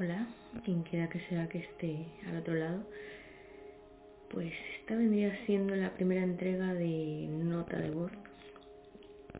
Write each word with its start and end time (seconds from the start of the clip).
Hola, 0.00 0.28
quien 0.64 0.84
quiera 0.84 1.08
que 1.08 1.18
sea 1.28 1.48
que 1.48 1.58
esté 1.58 2.06
al 2.28 2.36
otro 2.36 2.54
lado. 2.54 2.84
Pues 4.30 4.52
esta 4.78 4.94
vendría 4.94 5.36
siendo 5.44 5.74
la 5.74 5.92
primera 5.92 6.22
entrega 6.22 6.72
de 6.72 7.26
Nota 7.28 7.78
de 7.78 7.90
Voz, 7.90 8.12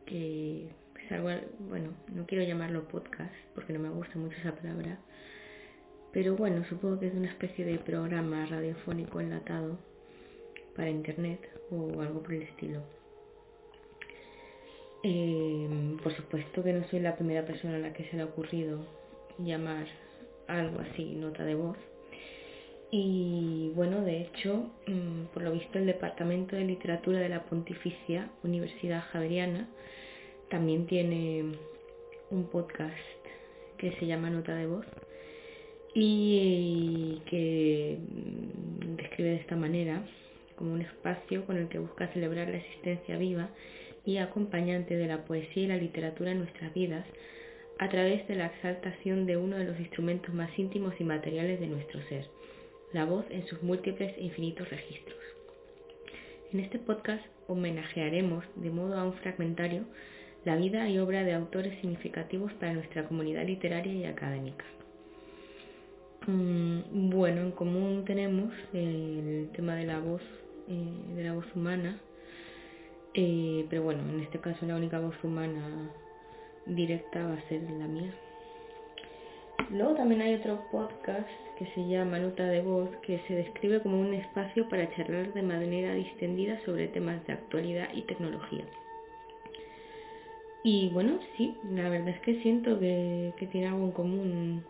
que 0.05 0.65
es 0.65 1.11
algo, 1.13 1.29
bueno, 1.69 1.93
no 2.13 2.25
quiero 2.25 2.43
llamarlo 2.43 2.89
podcast 2.89 3.33
porque 3.55 3.71
no 3.71 3.79
me 3.79 3.89
gusta 3.89 4.19
mucho 4.19 4.35
esa 4.37 4.53
palabra, 4.53 4.97
pero 6.11 6.35
bueno, 6.35 6.65
supongo 6.65 6.99
que 6.99 7.07
es 7.07 7.13
una 7.13 7.29
especie 7.29 7.63
de 7.63 7.77
programa 7.77 8.45
radiofónico 8.45 9.21
enlatado 9.21 9.79
para 10.75 10.89
internet 10.89 11.39
o 11.71 12.01
algo 12.01 12.21
por 12.21 12.33
el 12.33 12.41
estilo. 12.41 12.81
Eh, 15.05 15.95
por 16.03 16.13
supuesto 16.17 16.61
que 16.63 16.73
no 16.73 16.85
soy 16.89 16.99
la 16.99 17.15
primera 17.15 17.45
persona 17.45 17.77
a 17.77 17.79
la 17.79 17.93
que 17.93 18.03
se 18.09 18.17
le 18.17 18.23
ha 18.23 18.25
ocurrido 18.25 18.85
llamar 19.37 19.87
algo 20.49 20.79
así, 20.81 21.15
nota 21.15 21.45
de 21.45 21.55
voz. 21.55 21.77
Y 22.91 23.71
bueno, 23.75 24.01
de 24.01 24.21
hecho, 24.21 24.71
mm, 24.87 25.25
por 25.33 25.43
lo 25.43 25.51
visto 25.51 25.77
el 25.77 25.85
Departamento 25.85 26.55
de 26.55 26.65
Literatura 26.65 27.19
de 27.19 27.29
la 27.29 27.43
Pontificia 27.43 28.29
Universidad 28.43 29.03
Javeriana 29.11 29.69
también 30.49 30.87
tiene 30.87 31.43
un 32.31 32.47
podcast 32.47 32.97
que 33.77 33.91
se 33.93 34.07
llama 34.07 34.31
Nota 34.31 34.55
de 34.55 34.65
Voz 34.65 34.85
y 35.93 37.21
que 37.27 37.99
mm, 37.99 38.95
describe 38.95 39.29
de 39.29 39.35
esta 39.35 39.55
manera 39.55 40.03
como 40.55 40.73
un 40.73 40.81
espacio 40.81 41.45
con 41.45 41.57
el 41.57 41.69
que 41.69 41.79
busca 41.79 42.07
celebrar 42.13 42.49
la 42.49 42.57
existencia 42.57 43.17
viva 43.17 43.49
y 44.05 44.17
acompañante 44.17 44.97
de 44.97 45.07
la 45.07 45.25
poesía 45.25 45.63
y 45.63 45.67
la 45.67 45.77
literatura 45.77 46.31
en 46.31 46.39
nuestras 46.39 46.73
vidas 46.73 47.05
a 47.79 47.87
través 47.87 48.27
de 48.27 48.35
la 48.35 48.47
exaltación 48.47 49.25
de 49.25 49.37
uno 49.37 49.55
de 49.55 49.63
los 49.63 49.79
instrumentos 49.79 50.33
más 50.35 50.57
íntimos 50.59 50.93
y 50.99 51.05
materiales 51.05 51.61
de 51.61 51.67
nuestro 51.67 52.01
ser, 52.09 52.25
la 52.91 53.05
voz 53.05 53.25
en 53.29 53.47
sus 53.47 53.63
múltiples 53.63 54.17
e 54.17 54.23
infinitos 54.23 54.69
registros. 54.69 55.17
En 56.51 56.59
este 56.59 56.77
podcast 56.77 57.25
homenajearemos, 57.47 58.43
de 58.55 58.69
modo 58.69 58.97
aún 58.97 59.13
fragmentario, 59.13 59.85
la 60.43 60.57
vida 60.57 60.89
y 60.89 60.99
obra 60.99 61.23
de 61.23 61.33
autores 61.33 61.79
significativos 61.79 62.51
para 62.53 62.73
nuestra 62.73 63.07
comunidad 63.07 63.45
literaria 63.45 63.93
y 63.93 64.05
académica. 64.05 64.65
Mm, 66.27 67.09
bueno, 67.09 67.41
en 67.41 67.51
común 67.51 68.03
tenemos 68.05 68.53
el 68.73 69.49
tema 69.55 69.75
de 69.75 69.85
la 69.85 69.99
voz, 69.99 70.21
eh, 70.67 71.15
de 71.15 71.23
la 71.23 71.33
voz 71.33 71.45
humana, 71.55 71.97
eh, 73.13 73.65
pero 73.69 73.83
bueno, 73.83 74.03
en 74.09 74.19
este 74.19 74.39
caso 74.39 74.65
la 74.65 74.75
única 74.75 74.99
voz 74.99 75.15
humana 75.23 75.91
directa 76.69 77.25
va 77.25 77.33
a 77.33 77.49
ser 77.49 77.61
la 77.63 77.87
mía. 77.87 78.11
Luego 79.71 79.93
también 79.93 80.21
hay 80.21 80.33
otro 80.35 80.63
podcast 80.71 81.29
que 81.57 81.65
se 81.75 81.87
llama 81.87 82.17
Nota 82.17 82.45
de 82.45 82.61
Voz, 82.61 82.89
que 83.03 83.19
se 83.27 83.35
describe 83.35 83.81
como 83.81 83.99
un 83.99 84.13
espacio 84.13 84.67
para 84.69 84.89
charlar 84.95 85.33
de 85.33 85.41
manera 85.43 85.93
distendida 85.93 86.59
sobre 86.65 86.87
temas 86.87 87.25
de 87.27 87.33
actualidad 87.33 87.89
y 87.93 88.01
tecnología. 88.03 88.63
Y 90.63 90.89
bueno, 90.89 91.19
sí, 91.37 91.55
la 91.71 91.89
verdad 91.89 92.09
es 92.09 92.19
que 92.21 92.41
siento 92.41 92.79
que, 92.79 93.33
tiene 93.51 93.67
algo 93.67 93.85
en 93.85 93.91
común 93.91 94.63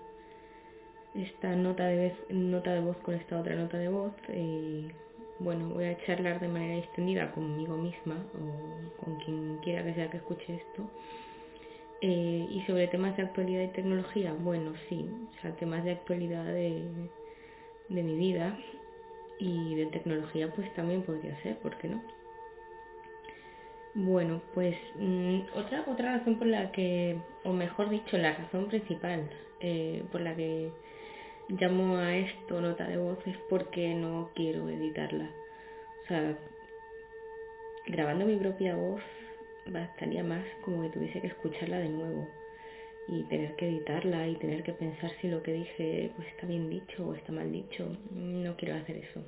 esta 1.16 1.56
nota 1.56 1.86
de, 1.86 2.14
nota 2.30 2.74
de 2.74 2.82
voz 2.82 2.98
con 2.98 3.16
esta 3.16 3.40
otra 3.40 3.56
nota 3.56 3.78
de 3.78 3.90
voz. 3.90 4.14
Eh, 4.28 4.92
bueno, 5.40 5.70
voy 5.70 5.86
a 5.86 5.98
charlar 6.06 6.40
de 6.40 6.48
manera 6.48 6.76
distendida 6.76 7.32
conmigo 7.32 7.78
misma 7.78 8.18
o 8.36 9.04
con 9.04 9.16
quien 9.20 9.58
quiera 9.64 9.84
que 9.84 9.94
sea 9.94 10.10
que 10.10 10.18
escuche 10.18 10.56
esto 10.56 10.90
eh, 12.02 12.48
y 12.50 12.62
sobre 12.62 12.88
temas 12.88 13.18
de 13.18 13.24
actualidad 13.24 13.64
y 13.64 13.68
tecnología, 13.70 14.34
bueno, 14.34 14.74
sí, 14.88 15.10
o 15.38 15.42
sea, 15.42 15.52
temas 15.58 15.84
de 15.84 15.92
actualidad 15.92 16.46
de, 16.46 16.84
mi 17.90 18.16
vida 18.16 18.58
y 19.38 19.76
de 19.76 19.88
tecnología, 19.88 20.52
pues 20.54 20.74
también 20.76 21.02
podría 21.02 21.42
ser, 21.42 21.58
¿por 21.58 21.78
qué 21.78 21.90
no? 21.90 22.02
Bueno, 23.96 24.42
pues 24.54 24.78
mm, 24.96 25.40
otra, 25.56 25.84
otra 25.88 26.18
razón 26.18 26.38
por 26.38 26.48
la 26.48 26.72
que, 26.72 27.18
o 27.44 27.52
mejor 27.52 27.90
dicho, 27.90 28.18
la 28.18 28.34
razón 28.34 28.68
principal 28.68 29.30
eh, 29.60 30.04
por 30.12 30.22
la 30.22 30.36
que 30.36 30.72
llamo 31.50 31.98
a 31.98 32.16
esto 32.16 32.62
nota 32.62 32.88
de 32.88 32.98
voz 32.98 33.18
es 33.26 33.36
porque 33.50 33.94
no 33.94 34.30
quiero 34.36 34.70
editarla. 34.70 35.30
O 36.04 36.08
sea, 36.08 36.38
grabando 37.88 38.26
mi 38.26 38.38
propia 38.38 38.76
voz 38.76 39.02
bastaría 39.70 40.24
más 40.24 40.46
como 40.64 40.82
que 40.84 40.90
tuviese 40.90 41.22
que 41.22 41.28
escucharla 41.28 41.80
de 41.80 41.90
nuevo 41.90 42.28
y 43.08 43.24
tener 43.24 43.56
que 43.56 43.68
editarla 43.68 44.28
y 44.28 44.36
tener 44.36 44.64
que 44.64 44.74
pensar 44.74 45.12
si 45.20 45.28
lo 45.28 45.42
que 45.42 45.54
dije 45.54 46.12
pues 46.16 46.28
está 46.30 46.46
bien 46.46 46.70
dicho 46.70 47.08
o 47.08 47.14
está 47.16 47.32
mal 47.32 47.52
dicho. 47.52 47.88
No 48.12 48.56
quiero 48.56 48.76
hacer 48.76 48.98
eso. 48.98 49.22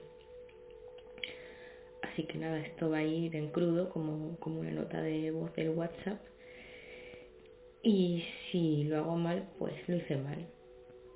Así 2.02 2.24
que 2.24 2.38
nada, 2.38 2.60
esto 2.60 2.90
va 2.90 2.98
a 2.98 3.04
ir 3.04 3.36
en 3.36 3.50
crudo 3.50 3.90
como, 3.90 4.38
como 4.40 4.60
una 4.60 4.72
nota 4.72 5.02
de 5.02 5.32
voz 5.32 5.54
del 5.56 5.70
WhatsApp. 5.70 6.20
Y 7.84 8.24
si 8.52 8.84
lo 8.84 8.98
hago 8.98 9.16
mal, 9.16 9.48
pues 9.58 9.74
lo 9.88 9.96
hice 9.96 10.18
mal. 10.18 10.46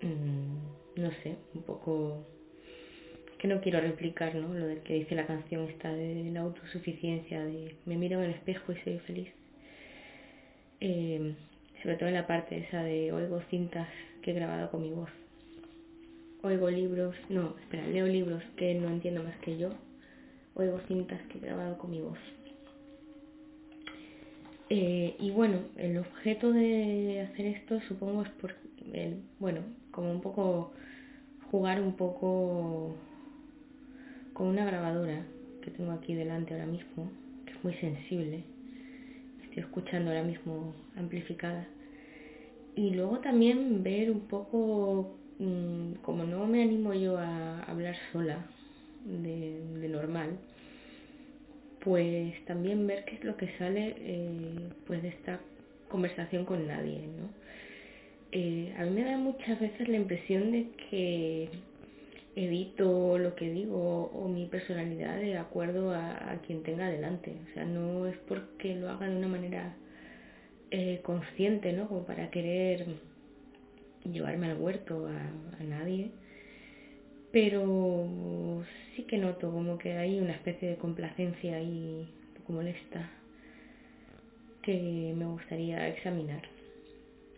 Mm, 0.01 1.01
no 1.01 1.11
sé, 1.21 1.35
un 1.53 1.63
poco 1.63 2.25
que 3.45 3.53
no 3.53 3.61
quiero 3.61 3.79
replicar, 3.79 4.33
¿no? 4.33 4.55
Lo 4.55 4.65
de 4.65 4.79
que 4.79 4.95
dice 4.95 5.13
la 5.13 5.27
canción 5.27 5.69
esta 5.69 5.93
de 5.93 6.31
la 6.33 6.41
autosuficiencia, 6.41 7.45
de 7.45 7.75
me 7.85 7.95
miro 7.95 8.17
en 8.17 8.31
el 8.31 8.31
espejo 8.31 8.71
y 8.71 8.77
soy 8.77 8.97
feliz. 9.05 9.27
Eh, 10.79 11.35
sobre 11.83 11.95
todo 11.97 12.09
en 12.09 12.15
la 12.15 12.25
parte 12.25 12.57
esa 12.57 12.81
de 12.81 13.11
oigo 13.11 13.39
cintas 13.51 13.87
que 14.23 14.31
he 14.31 14.33
grabado 14.33 14.71
con 14.71 14.81
mi 14.81 14.89
voz. 14.89 15.11
Oigo 16.41 16.71
libros, 16.71 17.15
no, 17.29 17.55
espera, 17.61 17.85
leo 17.85 18.07
libros 18.07 18.41
que 18.57 18.73
no 18.73 18.89
entiendo 18.89 19.21
más 19.21 19.37
que 19.41 19.59
yo. 19.59 19.69
Oigo 20.55 20.79
cintas 20.87 21.21
que 21.27 21.37
he 21.37 21.41
grabado 21.41 21.77
con 21.77 21.91
mi 21.91 22.01
voz. 22.01 22.17
Eh, 24.71 25.15
y 25.19 25.29
bueno, 25.29 25.59
el 25.77 25.99
objeto 25.99 26.51
de 26.51 27.21
hacer 27.21 27.45
esto 27.45 27.79
supongo 27.81 28.23
es 28.23 28.29
por, 28.41 28.55
el, 28.91 29.21
bueno, 29.37 29.59
como 29.91 30.11
un 30.11 30.21
poco 30.21 30.73
jugar 31.51 31.79
un 31.79 31.93
poco 31.93 32.97
con 34.35 34.47
una 34.47 34.65
grabadora 34.65 35.23
que 35.63 35.71
tengo 35.71 35.93
aquí 35.93 36.13
delante 36.13 36.53
ahora 36.53 36.65
mismo, 36.65 37.09
que 37.45 37.53
es 37.53 37.63
muy 37.63 37.73
sensible. 37.75 38.43
Estoy 39.43 39.63
escuchando 39.63 40.11
ahora 40.11 40.23
mismo 40.23 40.75
amplificada. 40.97 41.65
Y 42.75 42.89
luego 42.91 43.19
también 43.19 43.81
ver 43.81 44.11
un 44.11 44.27
poco, 44.27 45.15
mm, 45.39 45.93
como 46.01 46.25
no 46.25 46.45
me 46.47 46.61
animo 46.63 46.93
yo 46.93 47.17
a 47.17 47.61
hablar 47.61 47.95
sola 48.11 48.45
de, 49.05 49.87
normal, 49.87 50.37
pues 51.79 52.33
también 52.43 52.85
ver 52.87 53.05
qué 53.05 53.15
es 53.15 53.23
lo 53.23 53.37
que 53.37 53.47
sale 53.57 53.95
eh, 53.99 54.69
pues 54.85 55.01
de 55.01 55.09
esta 55.09 55.39
conversación 55.87 56.43
con 56.43 56.67
nadie, 56.67 57.07
¿no? 57.07 57.29
Eh, 58.33 58.75
a 58.77 58.83
mí 58.83 58.89
me 58.89 59.05
da 59.05 59.17
muchas 59.17 59.57
veces 59.61 59.87
la 59.87 59.95
impresión 59.95 60.51
de 60.51 60.67
que 60.89 61.47
evito 62.35 63.17
lo 63.17 63.35
que 63.35 63.49
digo 63.49 64.11
o 64.13 64.27
mi 64.27 64.45
personalidad 64.45 65.17
de 65.17 65.37
acuerdo 65.37 65.93
a, 65.93 66.39
quien 66.45 66.63
tenga 66.63 66.89
delante. 66.89 67.35
O 67.49 67.53
sea, 67.53 67.65
no 67.65 68.07
es 68.07 68.17
porque 68.27 68.75
lo 68.75 68.89
haga 68.89 69.07
de 69.07 69.15
una 69.15 69.27
manera 69.27 69.75
eh, 70.71 70.99
consciente, 71.03 71.71
¿no? 71.73 71.87
Como 71.87 72.05
para 72.05 72.29
querer 72.29 72.85
llevarme 74.03 74.51
al 74.51 74.57
huerto 74.57 75.07
a, 75.07 75.61
a 75.61 75.63
nadie. 75.63 76.11
Pero 77.31 78.63
sí 78.95 79.03
que 79.03 79.17
noto 79.17 79.51
como 79.51 79.77
que 79.77 79.93
hay 79.93 80.19
una 80.19 80.33
especie 80.33 80.69
de 80.69 80.75
complacencia 80.77 81.55
ahí 81.55 82.07
un 82.29 82.33
poco 82.39 82.53
molesta 82.53 83.09
que 84.61 85.13
me 85.15 85.25
gustaría 85.25 85.87
examinar. 85.89 86.41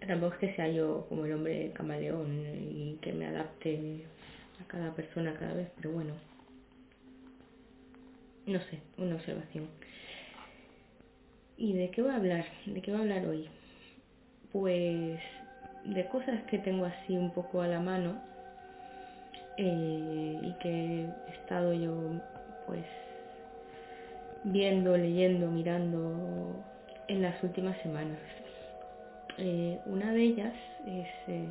Tampoco 0.05 0.33
es 0.35 0.39
que 0.39 0.55
sea 0.55 0.69
yo 0.69 1.05
como 1.09 1.25
el 1.25 1.33
hombre 1.33 1.71
camaleón 1.73 2.45
y 2.71 2.97
que 3.01 3.11
me 3.11 3.25
adapte 3.25 4.05
a 4.61 4.67
cada 4.67 4.93
persona 4.93 5.33
cada 5.33 5.53
vez, 5.53 5.69
pero 5.75 5.91
bueno, 5.91 6.13
no 8.45 8.59
sé, 8.59 8.79
una 8.97 9.15
observación. 9.15 9.67
¿Y 11.57 11.73
de 11.73 11.89
qué 11.89 12.01
voy 12.01 12.11
a 12.11 12.15
hablar? 12.15 12.45
¿De 12.65 12.81
qué 12.81 12.91
voy 12.91 12.99
a 12.99 13.03
hablar 13.03 13.25
hoy? 13.27 13.49
Pues 14.51 15.19
de 15.83 16.05
cosas 16.07 16.43
que 16.43 16.59
tengo 16.59 16.85
así 16.85 17.17
un 17.17 17.31
poco 17.31 17.61
a 17.61 17.67
la 17.67 17.79
mano 17.79 18.21
eh, 19.57 20.39
y 20.41 20.53
que 20.59 21.05
he 21.05 21.31
estado 21.33 21.73
yo 21.73 22.21
pues 22.65 22.85
viendo, 24.43 24.95
leyendo, 24.97 25.49
mirando 25.49 26.63
en 27.07 27.21
las 27.21 27.41
últimas 27.43 27.77
semanas. 27.81 28.19
Eh, 29.37 29.79
una 29.85 30.11
de 30.13 30.23
ellas 30.23 30.53
es 30.85 31.07
eh, 31.27 31.47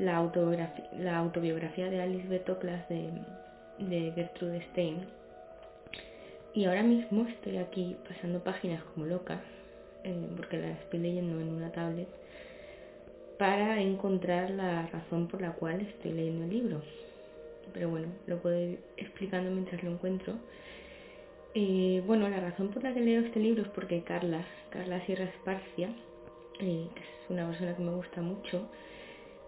la, 0.00 0.16
autobiografía, 0.16 0.88
la 0.98 1.18
autobiografía 1.18 1.90
de 1.90 2.00
Alice 2.00 2.26
Betoclas 2.26 2.88
de, 2.88 3.10
de 3.78 4.12
Gertrude 4.12 4.62
Stein. 4.70 5.06
Y 6.54 6.64
ahora 6.64 6.82
mismo 6.82 7.26
estoy 7.28 7.58
aquí 7.58 7.96
pasando 8.08 8.42
páginas 8.42 8.82
como 8.94 9.06
loca, 9.06 9.40
eh, 10.02 10.28
porque 10.36 10.58
la 10.58 10.72
estoy 10.72 11.00
leyendo 11.00 11.40
en 11.40 11.48
una 11.48 11.70
tablet. 11.70 12.08
para 13.38 13.80
encontrar 13.80 14.50
la 14.50 14.86
razón 14.88 15.26
por 15.28 15.40
la 15.40 15.52
cual 15.52 15.80
estoy 15.80 16.12
leyendo 16.12 16.44
el 16.44 16.50
libro. 16.50 16.82
Pero 17.72 17.88
bueno, 17.88 18.08
lo 18.26 18.38
puedo 18.42 18.60
ir 18.60 18.80
explicando 18.96 19.50
mientras 19.50 19.82
lo 19.82 19.92
encuentro. 19.92 20.34
Eh, 21.54 22.02
bueno, 22.06 22.28
la 22.28 22.40
razón 22.40 22.68
por 22.68 22.82
la 22.82 22.92
que 22.92 23.00
leo 23.00 23.22
este 23.22 23.40
libro 23.40 23.62
es 23.62 23.68
porque 23.68 24.02
Carla, 24.02 24.44
Carla 24.70 25.04
Sierra 25.06 25.24
Esparcia, 25.24 25.88
eh, 26.60 26.86
que 26.94 27.00
es 27.00 27.30
una 27.30 27.46
persona 27.48 27.76
que 27.76 27.82
me 27.82 27.92
gusta 27.92 28.20
mucho, 28.20 28.68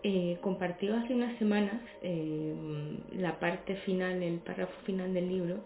eh, 0.02 0.38
compartió 0.40 0.96
hace 0.96 1.14
unas 1.14 1.38
semanas 1.38 1.80
la 3.12 3.38
parte 3.38 3.76
final, 3.84 4.22
el 4.22 4.38
párrafo 4.38 4.72
final 4.84 5.14
del 5.14 5.28
libro, 5.28 5.60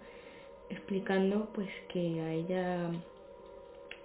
explicando 0.71 1.51
pues 1.55 1.69
que 1.93 2.21
a 2.21 2.33
ella 2.33 2.91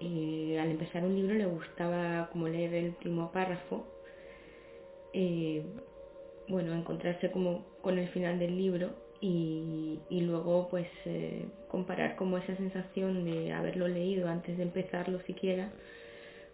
al 0.02 0.72
empezar 0.72 1.04
un 1.04 1.16
libro 1.16 1.36
le 1.36 1.46
gustaba 1.46 2.30
como 2.32 2.48
leer 2.48 2.74
el 2.74 2.86
último 2.86 3.32
párrafo 3.32 3.86
eh, 5.14 5.64
bueno, 6.48 6.74
encontrarse 6.74 7.32
como 7.32 7.66
con 7.82 7.98
el 7.98 8.08
final 8.10 8.40
del 8.40 8.58
libro 8.58 8.90
y, 9.20 10.00
luego 10.10 10.68
pues 10.70 10.88
eh, 11.06 11.46
comparar 11.68 12.16
como 12.16 12.38
esa 12.38 12.56
sensación 12.56 13.24
de 13.26 13.54
haberlo 13.54 13.88
leído 13.88 14.28
antes 14.28 14.58
de 14.58 14.64
empezarlo 14.64 15.22
siquiera 15.22 15.72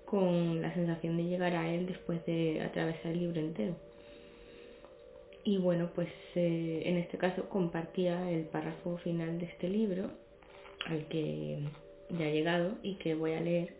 con 0.09 0.61
la 0.61 0.73
sensación 0.73 1.17
de 1.17 1.25
llegar 1.25 1.55
a 1.55 1.69
él 1.69 1.85
después 1.85 2.25
de 2.25 2.61
atravesar 2.61 3.11
el 3.11 3.19
libro 3.19 3.41
entero. 3.41 3.75
Y 5.43 5.57
bueno, 5.57 5.91
pues 5.93 6.09
eh, 6.35 6.83
en 6.85 6.97
este 6.97 7.17
caso 7.17 7.49
compartía 7.49 8.31
el 8.31 8.45
párrafo 8.45 8.97
final 8.99 9.37
de 9.39 9.45
este 9.45 9.69
libro 9.69 10.09
al 10.85 11.05
que 11.07 11.59
ya 12.09 12.25
ha 12.25 12.29
llegado 12.29 12.77
y 12.83 12.95
que 12.95 13.15
voy 13.15 13.33
a 13.33 13.41
leer. 13.41 13.73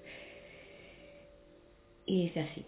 Y 2.05 2.23
dice 2.23 2.41
así. 2.41 2.65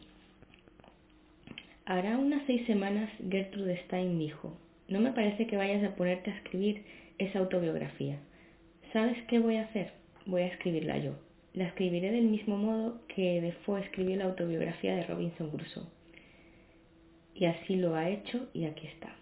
Hará 1.85 2.17
unas 2.17 2.45
seis 2.45 2.65
semanas 2.65 3.09
Gertrude 3.29 3.81
Stein 3.85 4.19
dijo, 4.19 4.57
no 4.87 5.01
me 5.01 5.11
parece 5.11 5.47
que 5.47 5.57
vayas 5.57 5.83
a 5.83 5.95
ponerte 5.95 6.31
a 6.31 6.37
escribir 6.37 6.83
esa 7.17 7.39
autobiografía. 7.39 8.19
¿Sabes 8.93 9.17
qué 9.27 9.39
voy 9.39 9.57
a 9.57 9.63
hacer? 9.63 9.91
Voy 10.25 10.43
a 10.43 10.47
escribirla 10.47 10.97
yo. 10.97 11.28
La 11.53 11.65
escribiré 11.65 12.11
del 12.11 12.25
mismo 12.25 12.57
modo 12.57 13.01
que 13.07 13.41
Defoe 13.41 13.81
escribió 13.81 14.15
la 14.15 14.25
autobiografía 14.25 14.95
de 14.95 15.03
Robinson 15.03 15.49
Crusoe. 15.49 15.83
Y 17.35 17.45
así 17.45 17.75
lo 17.75 17.95
ha 17.95 18.09
hecho 18.09 18.49
y 18.53 18.65
aquí 18.65 18.87
está. 18.87 19.15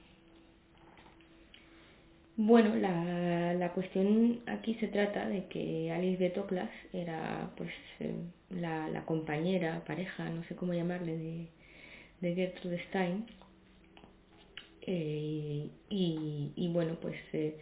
Bueno, 2.35 2.75
la, 2.75 3.56
la, 3.56 3.71
cuestión 3.74 4.41
aquí 4.45 4.75
se 4.75 4.88
trata 4.88 5.27
de 5.27 5.45
que 5.45 5.91
Alice 5.91 6.24
de 6.24 6.29
Toklas 6.29 6.69
era 6.94 7.50
pues 7.57 7.71
eh, 8.00 8.13
la, 8.51 8.88
la, 8.89 9.06
compañera, 9.06 9.83
pareja, 9.85 10.30
no 10.30 10.44
sé 10.44 10.56
cómo 10.56 10.73
llamarle, 10.73 11.18
de, 11.18 11.47
de 12.21 12.35
Gertrude 12.35 12.80
Stein. 12.89 13.25
Eh, 14.81 15.68
y, 15.89 16.69
bueno, 16.71 16.95
pues 17.01 17.18
eh, 17.33 17.57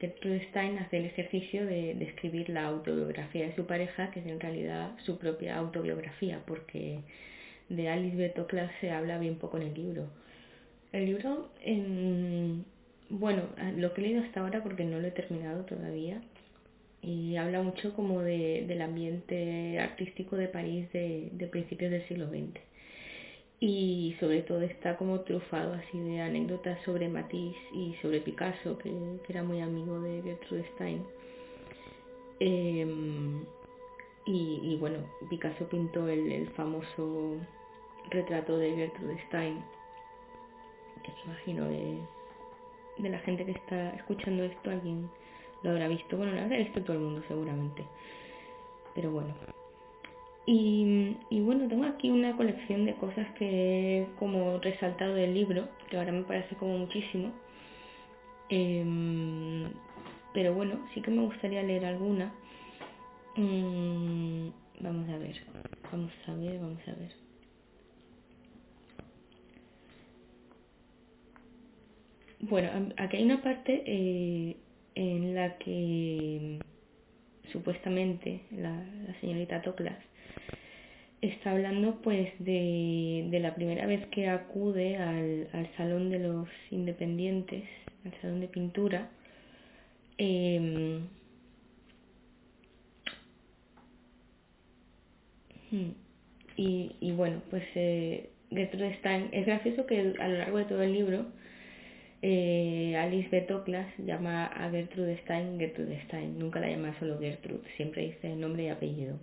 Stein 0.00 0.78
hace 0.78 0.98
el 0.98 1.06
ejercicio 1.06 1.64
de, 1.66 1.92
escribir 2.02 2.48
la 2.48 2.66
autobiografía 2.66 3.46
de 3.46 3.54
su 3.54 3.66
pareja, 3.66 4.10
que 4.10 4.20
es 4.20 4.26
en 4.26 4.40
realidad 4.40 4.92
su 5.04 5.18
propia 5.18 5.56
autobiografía, 5.56 6.42
porque 6.46 7.00
de 7.68 7.88
Alice 7.88 8.16
Betoclas 8.16 8.70
se 8.80 8.90
habla 8.90 9.18
bien 9.18 9.36
poco 9.36 9.56
en 9.56 9.64
el 9.64 9.74
libro. 9.74 10.08
El 10.92 11.06
libro, 11.06 11.50
bueno, 13.08 13.42
lo 13.76 13.94
que 13.94 14.00
he 14.00 14.04
leído 14.04 14.22
hasta 14.22 14.40
ahora 14.40 14.62
porque 14.62 14.84
no 14.84 15.00
lo 15.00 15.08
he 15.08 15.12
terminado 15.12 15.64
todavía, 15.64 16.20
y 17.02 17.36
habla 17.36 17.62
mucho 17.62 17.94
como 17.94 18.22
de, 18.22 18.64
del 18.66 18.80
ambiente 18.82 19.78
artístico 19.78 20.36
de 20.36 20.48
París 20.48 20.90
de, 20.92 21.28
de 21.32 21.46
principios 21.46 21.90
del 21.90 22.06
siglo 22.08 22.28
XX 22.28 22.60
y 23.66 24.14
sobre 24.20 24.42
todo 24.42 24.60
está 24.60 24.94
como 24.98 25.20
trufado 25.20 25.72
así 25.72 25.98
de 25.98 26.20
anécdotas 26.20 26.78
sobre 26.84 27.08
Matisse 27.08 27.56
y 27.72 27.94
sobre 28.02 28.20
Picasso, 28.20 28.76
que, 28.76 28.92
era 29.26 29.42
muy 29.42 29.62
amigo 29.62 29.98
de 30.00 30.20
Gertrude 30.22 30.66
Stein. 30.74 31.02
Em, 32.40 33.42
y, 34.26 34.76
bueno, 34.78 34.98
Picasso 35.30 35.66
pintó 35.66 36.06
el, 36.08 36.46
famoso 36.50 37.38
retrato 38.10 38.58
de 38.58 38.76
Gertrude 38.76 39.18
Stein, 39.28 39.64
que 41.02 41.10
me 41.12 41.32
imagino 41.32 41.66
de, 41.66 41.98
de 42.98 43.08
la 43.08 43.18
gente 43.20 43.46
que 43.46 43.52
está 43.52 43.90
escuchando 43.94 44.44
esto, 44.44 44.68
alguien 44.68 45.08
lo 45.62 45.70
habrá 45.70 45.88
visto. 45.88 46.18
Bueno, 46.18 46.32
lo 46.32 46.42
habrá 46.42 46.58
visto 46.58 46.82
todo 46.82 46.98
el 46.98 47.02
mundo 47.02 47.22
seguramente. 47.28 47.82
Pero 48.94 49.10
bueno, 49.10 49.34
y, 50.46 51.40
bueno, 51.40 51.68
tengo 51.68 51.84
aquí 51.84 52.10
una 52.10 52.36
colección 52.36 52.84
de 52.84 52.94
cosas 52.94 53.26
que 53.38 54.02
he 54.02 54.06
como 54.18 54.58
resaltado 54.58 55.14
del 55.14 55.32
libro, 55.32 55.68
que 55.88 55.96
ahora 55.96 56.12
me 56.12 56.22
parece 56.24 56.54
como 56.56 56.78
muchísimo. 56.78 57.32
Em, 58.50 59.70
pero 60.34 60.54
bueno, 60.54 60.86
sí 60.92 61.00
que 61.00 61.10
me 61.10 61.22
gustaría 61.22 61.62
leer 61.62 61.86
alguna. 61.86 62.34
Mm, 63.36 64.48
vamos 64.80 65.08
a 65.08 65.18
ver, 65.18 65.42
vamos 65.90 66.12
a 66.26 66.34
ver, 66.34 66.58
vamos 66.60 66.88
a 66.88 66.92
ver. 66.92 67.12
Bueno, 72.40 72.92
aquí 72.98 73.16
hay 73.16 73.24
una 73.24 73.40
parte 73.42 73.82
eh, 73.86 74.56
en 74.94 75.34
la 75.34 75.56
que 75.56 76.58
supuestamente 77.50 78.42
la, 78.50 78.84
la 79.06 79.18
señorita 79.20 79.62
Toklas 79.62 79.96
está 81.28 81.52
hablando 81.52 82.00
pues 82.02 82.32
de, 82.38 83.28
la 83.40 83.54
primera 83.54 83.86
vez 83.86 84.06
que 84.08 84.28
acude 84.28 84.96
al, 84.96 85.68
Salón 85.76 86.10
de 86.10 86.18
los 86.18 86.48
Independientes, 86.70 87.64
al 88.04 88.12
Salón 88.20 88.40
de 88.40 88.48
Pintura. 88.48 89.10
Em, 90.18 91.00
hmm, 95.70 95.90
y, 96.56 97.12
bueno, 97.12 97.42
pues 97.50 97.64
eh, 97.74 98.30
Gertrude 98.50 98.96
Stein, 98.98 99.28
es 99.32 99.46
gracioso 99.46 99.86
que 99.86 100.14
a 100.18 100.28
lo 100.28 100.38
largo 100.38 100.58
de 100.58 100.64
todo 100.64 100.82
el 100.82 100.92
libro 100.92 101.26
eh, 102.22 102.96
Alice 102.96 103.28
Betoclas 103.28 103.86
llama 103.98 104.46
a 104.46 104.70
Gertrude 104.70 105.18
Stein 105.22 105.58
Gertrude 105.58 106.00
Stein, 106.06 106.38
nunca 106.38 106.60
la 106.60 106.70
llama 106.70 106.96
solo 106.98 107.18
Gertrude, 107.18 107.68
siempre 107.76 108.02
dice 108.02 108.34
nombre 108.36 108.64
y 108.64 108.68
apellido. 108.68 109.18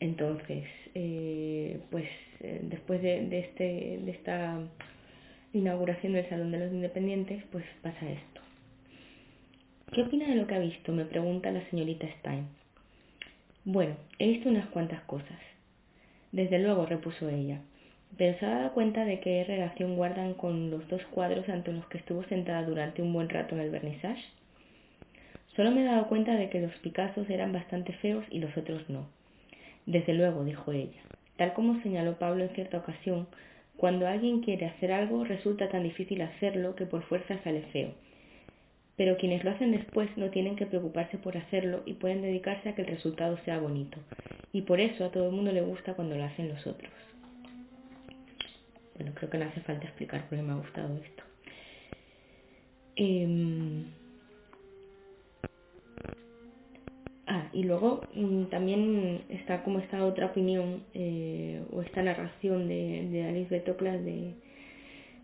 Entonces, 0.00 0.64
eh, 0.94 1.80
pues 1.90 2.08
eh, 2.40 2.60
después 2.62 3.00
de, 3.02 3.38
este, 3.38 3.98
de 4.02 4.10
esta 4.10 4.58
inauguración 5.52 6.12
del 6.12 6.28
Salón 6.28 6.52
de 6.52 6.58
los 6.58 6.72
Independientes, 6.72 7.42
pues 7.50 7.64
pasa 7.82 8.10
esto. 8.10 8.40
¿Qué 9.92 10.02
opina 10.02 10.28
de 10.28 10.34
lo 10.34 10.46
que 10.46 10.54
ha 10.54 10.58
visto? 10.58 10.92
me 10.92 11.04
pregunta 11.04 11.50
la 11.50 11.68
señorita 11.70 12.06
Stein. 12.18 12.46
Bueno, 13.64 13.96
he 14.18 14.28
visto 14.28 14.48
unas 14.48 14.66
cuantas 14.68 15.00
cosas. 15.02 15.40
Desde 16.32 16.58
luego, 16.58 16.86
repuso 16.86 17.28
ella, 17.28 17.60
pero 18.18 18.38
se 18.38 18.46
ha 18.46 18.50
dado 18.50 18.72
cuenta 18.72 19.04
de 19.04 19.20
qué 19.20 19.44
relación 19.44 19.96
guardan 19.96 20.34
con 20.34 20.70
los 20.70 20.86
dos 20.88 21.02
cuadros 21.06 21.48
ante 21.48 21.72
los 21.72 21.86
que 21.86 21.98
estuvo 21.98 22.22
sentada 22.24 22.62
durante 22.64 23.00
un 23.00 23.12
buen 23.12 23.28
rato 23.28 23.54
en 23.54 23.62
el 23.62 23.70
vernissage. 23.70 24.22
Solo 25.54 25.70
me 25.70 25.80
he 25.82 25.84
dado 25.84 26.08
cuenta 26.08 26.34
de 26.34 26.50
que 26.50 26.60
los 26.60 26.72
Picassos 26.82 27.30
eran 27.30 27.52
bastante 27.52 27.94
feos 27.94 28.24
y 28.30 28.40
los 28.40 28.54
otros 28.56 28.88
no. 28.90 29.15
Desde 29.86 30.14
luego, 30.14 30.44
dijo 30.44 30.72
ella. 30.72 31.00
Tal 31.36 31.52
como 31.54 31.80
señaló 31.82 32.18
Pablo 32.18 32.44
en 32.44 32.50
cierta 32.50 32.78
ocasión, 32.78 33.28
cuando 33.76 34.06
alguien 34.06 34.40
quiere 34.40 34.66
hacer 34.66 34.90
algo 34.90 35.24
resulta 35.24 35.68
tan 35.68 35.82
difícil 35.82 36.22
hacerlo 36.22 36.74
que 36.74 36.86
por 36.86 37.02
fuerza 37.02 37.38
sale 37.44 37.62
feo. 37.72 37.92
Pero 38.96 39.18
quienes 39.18 39.44
lo 39.44 39.50
hacen 39.50 39.72
después 39.72 40.08
no 40.16 40.30
tienen 40.30 40.56
que 40.56 40.64
preocuparse 40.64 41.18
por 41.18 41.36
hacerlo 41.36 41.82
y 41.84 41.94
pueden 41.94 42.22
dedicarse 42.22 42.70
a 42.70 42.74
que 42.74 42.82
el 42.82 42.88
resultado 42.88 43.38
sea 43.44 43.58
bonito. 43.58 43.98
Y 44.52 44.62
por 44.62 44.80
eso 44.80 45.04
a 45.04 45.10
todo 45.10 45.28
el 45.28 45.36
mundo 45.36 45.52
le 45.52 45.60
gusta 45.60 45.92
cuando 45.92 46.16
lo 46.16 46.24
hacen 46.24 46.48
los 46.48 46.66
otros. 46.66 46.90
Bueno, 48.96 49.12
creo 49.14 49.28
que 49.28 49.36
no 49.36 49.44
hace 49.44 49.60
falta 49.60 49.84
explicar 49.84 50.26
por 50.26 50.38
qué 50.38 50.42
me 50.42 50.52
ha 50.52 50.56
gustado 50.56 50.96
esto. 50.96 51.22
Em, 52.96 53.84
y 57.56 57.62
luego 57.62 58.02
mm, 58.14 58.44
también 58.50 59.22
está 59.30 59.62
como 59.62 59.78
esta 59.78 60.04
otra 60.04 60.26
opinión 60.26 60.82
eh, 60.92 61.64
o 61.72 61.80
esta 61.80 62.02
narración 62.02 62.68
de, 62.68 63.24
Alice 63.26 63.48
Betoclas 63.48 64.04
de, 64.04 64.34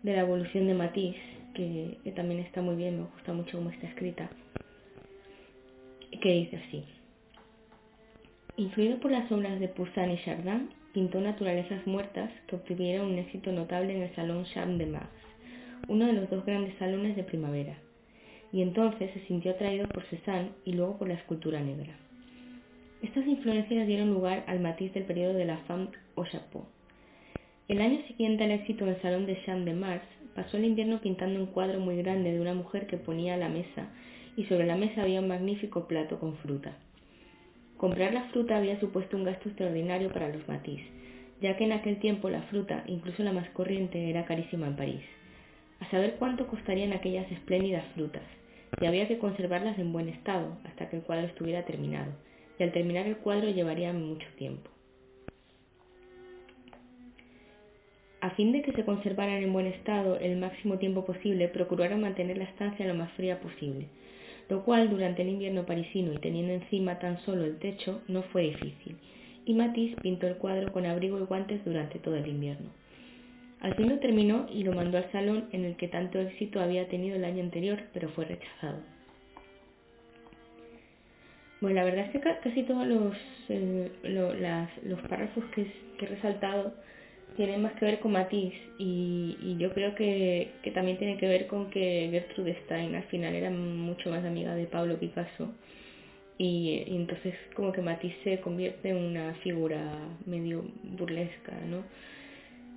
de 0.01 0.15
la 0.15 0.21
evolución 0.21 0.65
de 0.65 0.73
Matisse, 0.73 1.21
que, 1.53 1.99
que, 2.03 2.11
también 2.11 2.39
está 2.39 2.63
muy 2.63 2.75
bien, 2.75 2.97
me 2.97 3.05
gusta 3.05 3.33
mucho 3.33 3.59
cómo 3.59 3.69
está 3.69 3.85
escrita, 3.85 4.31
que 6.23 6.33
dice 6.33 6.57
así. 6.57 6.83
Influido 8.57 8.99
por 8.99 9.11
las 9.11 9.31
obras 9.31 9.59
de 9.59 9.67
Poussin 9.67 10.09
y 10.09 10.17
Chardin, 10.25 10.69
pintó 10.91 11.21
naturalezas 11.21 11.85
muertas 11.85 12.31
que 12.47 12.55
obtuvieron 12.55 13.11
un 13.11 13.19
éxito 13.19 13.51
notable 13.51 13.95
en 13.95 14.01
el 14.01 14.15
Salón 14.15 14.45
Champ 14.45 14.79
de 14.79 14.87
Mars, 14.87 15.07
uno 15.87 16.07
de 16.07 16.13
los 16.13 16.27
dos 16.31 16.43
grandes 16.43 16.75
salones 16.79 17.15
de 17.15 17.23
primavera 17.23 17.77
y 18.51 18.63
entonces 18.63 19.11
se 19.13 19.19
sintió 19.27 19.51
atraído 19.51 19.87
por 19.89 20.03
Cézanne 20.05 20.51
y 20.65 20.73
luego 20.73 20.97
por 20.97 21.07
la 21.07 21.15
escultura 21.15 21.59
negra. 21.59 21.95
Estas 23.03 23.27
influencias 23.27 23.85
dieron 23.85 24.13
lugar 24.13 24.45
al 24.47 24.61
matiz 24.61 24.93
del 24.93 25.03
periodo 25.03 25.33
de 25.33 25.43
la 25.43 25.57
femme 25.67 25.89
au 26.15 26.23
chapeau. 26.25 26.63
El 27.67 27.81
año 27.81 27.99
siguiente 28.07 28.45
al 28.45 28.51
éxito 28.51 28.85
en 28.85 28.91
el 28.91 29.01
Salón 29.01 29.25
de 29.25 29.43
Champ 29.43 29.65
de 29.65 29.73
Mars, 29.73 30.05
pasó 30.33 30.55
el 30.55 30.63
invierno 30.63 31.01
pintando 31.01 31.37
un 31.37 31.47
cuadro 31.47 31.81
muy 31.81 31.97
grande 31.97 32.31
de 32.31 32.39
una 32.39 32.53
mujer 32.53 32.87
que 32.87 32.95
ponía 32.95 33.35
la 33.35 33.49
mesa 33.49 33.89
y 34.37 34.45
sobre 34.45 34.65
la 34.65 34.77
mesa 34.77 35.01
había 35.01 35.19
un 35.19 35.27
magnífico 35.27 35.85
plato 35.85 36.17
con 36.17 36.37
fruta. 36.37 36.77
Comprar 37.75 38.13
la 38.13 38.29
fruta 38.29 38.55
había 38.55 38.79
supuesto 38.79 39.17
un 39.17 39.25
gasto 39.25 39.49
extraordinario 39.49 40.09
para 40.13 40.29
los 40.29 40.47
Matisse, 40.47 40.87
ya 41.41 41.57
que 41.57 41.65
en 41.65 41.73
aquel 41.73 41.99
tiempo 41.99 42.29
la 42.29 42.43
fruta, 42.43 42.85
incluso 42.87 43.21
la 43.21 43.33
más 43.33 43.49
corriente, 43.49 44.09
era 44.09 44.23
carísima 44.23 44.67
en 44.67 44.77
París. 44.77 45.03
A 45.81 45.91
saber 45.91 46.15
cuánto 46.17 46.47
costarían 46.47 46.93
aquellas 46.93 47.29
espléndidas 47.33 47.83
frutas, 47.95 48.23
y 48.79 48.85
había 48.85 49.09
que 49.09 49.17
conservarlas 49.17 49.77
en 49.77 49.91
buen 49.91 50.07
estado 50.07 50.57
hasta 50.63 50.89
que 50.89 50.95
el 50.95 51.03
cuadro 51.03 51.27
estuviera 51.27 51.65
terminado, 51.65 52.13
y 52.59 52.63
al 52.63 52.71
terminar 52.71 53.07
el 53.07 53.17
cuadro 53.17 53.49
llevaría 53.49 53.93
mucho 53.93 54.27
tiempo. 54.37 54.69
A 58.21 58.29
fin 58.31 58.53
de 58.53 58.61
que 58.61 58.71
se 58.71 58.85
conservaran 58.85 59.43
en 59.43 59.51
buen 59.51 59.65
estado 59.67 60.17
el 60.17 60.37
máximo 60.37 60.77
tiempo 60.77 61.03
posible, 61.03 61.49
procuraron 61.49 61.99
mantener 61.99 62.37
la 62.37 62.45
estancia 62.45 62.87
lo 62.87 62.95
más 62.95 63.11
fría 63.13 63.41
posible, 63.41 63.87
lo 64.47 64.63
cual 64.63 64.89
durante 64.89 65.23
el 65.23 65.27
invierno 65.27 65.65
parisino 65.65 66.13
y 66.13 66.19
teniendo 66.19 66.53
encima 66.53 66.99
tan 66.99 67.19
solo 67.25 67.43
el 67.43 67.59
techo 67.59 68.01
no 68.07 68.23
fue 68.23 68.43
difícil, 68.43 68.95
y 69.45 69.53
Matisse 69.53 69.99
pintó 70.01 70.27
el 70.27 70.37
cuadro 70.37 70.71
con 70.71 70.85
abrigo 70.85 71.19
y 71.19 71.25
guantes 71.25 71.65
durante 71.65 71.99
todo 71.99 72.15
el 72.15 72.27
invierno. 72.27 72.69
Al 73.59 73.75
fin 73.75 73.89
lo 73.89 73.99
terminó 73.99 74.45
y 74.49 74.63
lo 74.63 74.71
mandó 74.71 74.97
al 74.97 75.11
salón 75.11 75.49
en 75.51 75.65
el 75.65 75.75
que 75.75 75.89
tanto 75.89 76.19
éxito 76.19 76.61
había 76.61 76.87
tenido 76.87 77.17
el 77.17 77.25
año 77.25 77.43
anterior, 77.43 77.83
pero 77.93 78.07
fue 78.07 78.23
rechazado. 78.23 78.92
Bueno, 81.63 81.77
la 81.77 81.85
verdad 81.85 82.07
es 82.07 82.11
que 82.11 82.19
casi 82.19 82.63
todos 82.63 82.85
los, 82.85 83.15
eh, 83.47 83.89
los 84.03 85.01
párrafos 85.03 85.45
que 85.55 85.65
he 85.97 86.05
resaltado 86.05 86.73
tiene 87.37 87.57
más 87.57 87.71
que 87.75 87.85
ver 87.85 87.99
con 88.01 88.11
Matisse 88.11 88.59
y, 88.77 89.55
yo 89.57 89.73
creo 89.73 89.95
que, 89.95 90.51
también 90.73 90.97
tiene 90.97 91.15
que 91.15 91.25
ver 91.25 91.47
con 91.47 91.69
que 91.69 92.09
Gertrude 92.11 92.57
Stein 92.65 92.95
al 92.95 93.03
final 93.03 93.33
era 93.33 93.49
mucho 93.49 94.09
más 94.09 94.25
amiga 94.25 94.53
de 94.55 94.65
Pablo 94.65 94.99
Picasso 94.99 95.53
y, 96.37 96.83
entonces 96.85 97.33
como 97.55 97.71
que 97.71 97.81
Matisse 97.81 98.17
se 98.25 98.41
convierte 98.41 98.89
en 98.89 98.97
una 98.97 99.33
figura 99.35 99.89
medio 100.25 100.65
burlesca, 100.83 101.53
¿no? 101.69 101.85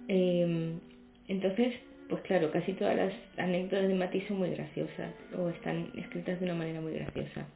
Em, 0.07 0.79
entonces, 1.27 1.75
pues 2.09 2.23
claro, 2.23 2.53
casi 2.53 2.73
todas 2.75 2.95
las 2.95 3.13
anécdotas 3.37 3.89
de 3.89 3.95
Matisse 3.97 4.29
son 4.29 4.39
muy 4.39 4.51
graciosas 4.51 5.13
o 5.37 5.49
están 5.49 5.91
escritas 5.97 6.39
de 6.39 6.45
una 6.45 6.55
manera 6.55 6.81
muy 6.81 6.93
graciosa, 6.93 7.49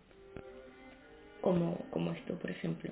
como, 1.40 2.12
esto, 2.12 2.34
por 2.38 2.50
ejemplo. 2.50 2.90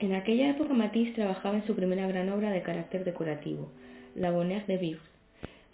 En 0.00 0.14
aquella 0.14 0.50
época 0.50 0.74
Matisse 0.74 1.14
trabajaba 1.14 1.56
en 1.56 1.66
su 1.66 1.74
primera 1.74 2.06
gran 2.06 2.28
obra 2.30 2.50
de 2.50 2.62
carácter 2.62 3.04
decorativo, 3.04 3.70
La 4.14 4.30
Bonheur 4.30 4.64
de 4.66 4.76
Vivre. 4.76 5.00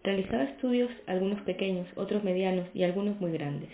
Realizaba 0.02 0.44
estudios, 0.44 0.90
algunos 1.06 1.40
pequeños, 1.42 1.88
otros 1.96 2.24
medianos 2.24 2.66
y 2.74 2.84
algunos 2.84 3.20
muy 3.20 3.32
grandes. 3.32 3.70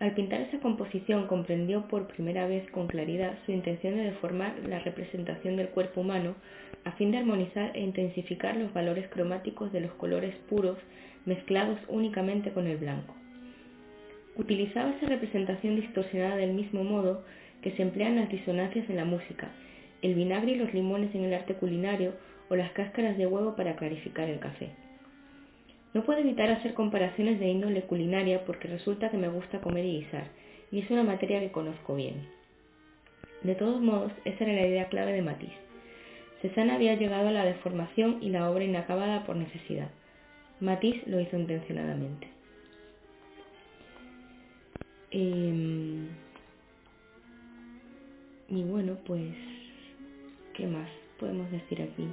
Al 0.00 0.14
pintar 0.14 0.40
esa 0.42 0.60
composición 0.60 1.26
comprendió 1.26 1.88
por 1.88 2.06
primera 2.06 2.46
vez 2.46 2.70
con 2.70 2.86
claridad 2.86 3.36
su 3.44 3.52
intención 3.52 3.96
de 3.96 4.04
deformar 4.04 4.54
la 4.68 4.78
representación 4.78 5.56
del 5.56 5.70
cuerpo 5.70 6.02
humano 6.02 6.36
a 6.84 6.92
fin 6.92 7.10
de 7.10 7.18
armonizar 7.18 7.76
e 7.76 7.80
intensificar 7.80 8.56
los 8.56 8.72
valores 8.72 9.08
cromáticos 9.08 9.72
de 9.72 9.80
los 9.80 9.90
colores 9.94 10.36
puros 10.48 10.78
mezclados 11.24 11.78
únicamente 11.88 12.52
con 12.52 12.68
el 12.68 12.76
blanco. 12.76 13.17
Utilizaba 14.38 14.90
esa 14.90 15.06
representación 15.06 15.74
distorsionada 15.74 16.36
del 16.36 16.54
mismo 16.54 16.84
modo 16.84 17.24
que 17.60 17.72
se 17.72 17.82
emplean 17.82 18.16
las 18.16 18.30
disonancias 18.30 18.88
en 18.88 18.96
la 18.96 19.04
música, 19.04 19.50
el 20.00 20.14
vinagre 20.14 20.52
y 20.52 20.54
los 20.54 20.72
limones 20.72 21.12
en 21.14 21.24
el 21.24 21.34
arte 21.34 21.54
culinario 21.54 22.14
o 22.48 22.54
las 22.54 22.70
cáscaras 22.70 23.18
de 23.18 23.26
huevo 23.26 23.56
para 23.56 23.74
clarificar 23.74 24.28
el 24.28 24.38
café. 24.38 24.70
No 25.92 26.04
puedo 26.04 26.20
evitar 26.20 26.50
hacer 26.50 26.74
comparaciones 26.74 27.40
de 27.40 27.48
índole 27.48 27.82
culinaria 27.82 28.44
porque 28.44 28.68
resulta 28.68 29.10
que 29.10 29.16
me 29.16 29.28
gusta 29.28 29.60
comer 29.60 29.84
y 29.84 30.00
guisar, 30.00 30.28
y 30.70 30.78
es 30.80 30.90
una 30.90 31.02
materia 31.02 31.40
que 31.40 31.50
conozco 31.50 31.96
bien. 31.96 32.28
De 33.42 33.56
todos 33.56 33.80
modos, 33.80 34.12
esa 34.24 34.44
era 34.44 34.52
la 34.52 34.66
idea 34.68 34.88
clave 34.88 35.14
de 35.14 35.22
Matisse. 35.22 35.58
Cézanne 36.42 36.72
había 36.72 36.94
llegado 36.94 37.28
a 37.28 37.32
la 37.32 37.44
deformación 37.44 38.18
y 38.20 38.30
la 38.30 38.48
obra 38.48 38.62
inacabada 38.62 39.24
por 39.24 39.34
necesidad. 39.34 39.90
Matisse 40.60 41.04
lo 41.08 41.18
hizo 41.18 41.36
intencionadamente. 41.36 42.37
Em, 45.10 46.08
y 48.48 48.62
bueno, 48.62 48.96
pues, 49.06 49.34
¿qué 50.54 50.66
más 50.66 50.88
podemos 51.18 51.50
decir 51.50 51.82
aquí? 51.82 52.08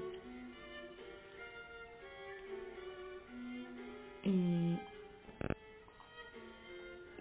Mm, 4.23 4.75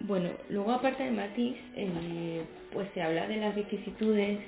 bueno, 0.01 0.31
luego 0.49 0.73
aparte 0.73 1.03
de 1.03 1.11
Matisse, 1.11 1.59
eh, 1.77 2.43
pues 2.73 2.89
se 2.95 3.03
habla 3.03 3.27
de 3.27 3.37
las 3.37 3.55
vicisitudes 3.55 4.39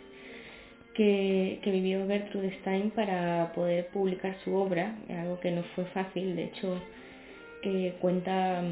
que, 0.94 1.60
vivió 1.64 2.06
Gertrude 2.06 2.56
Stein 2.60 2.90
para 2.90 3.52
poder 3.54 3.88
publicar 3.88 4.36
su 4.44 4.54
obra, 4.54 4.96
algo 5.10 5.38
que 5.40 5.50
no 5.50 5.62
fue 5.74 5.84
fácil, 5.86 6.36
de 6.36 6.44
hecho 6.44 6.80
eh, 7.62 7.94
cuenta 8.00 8.62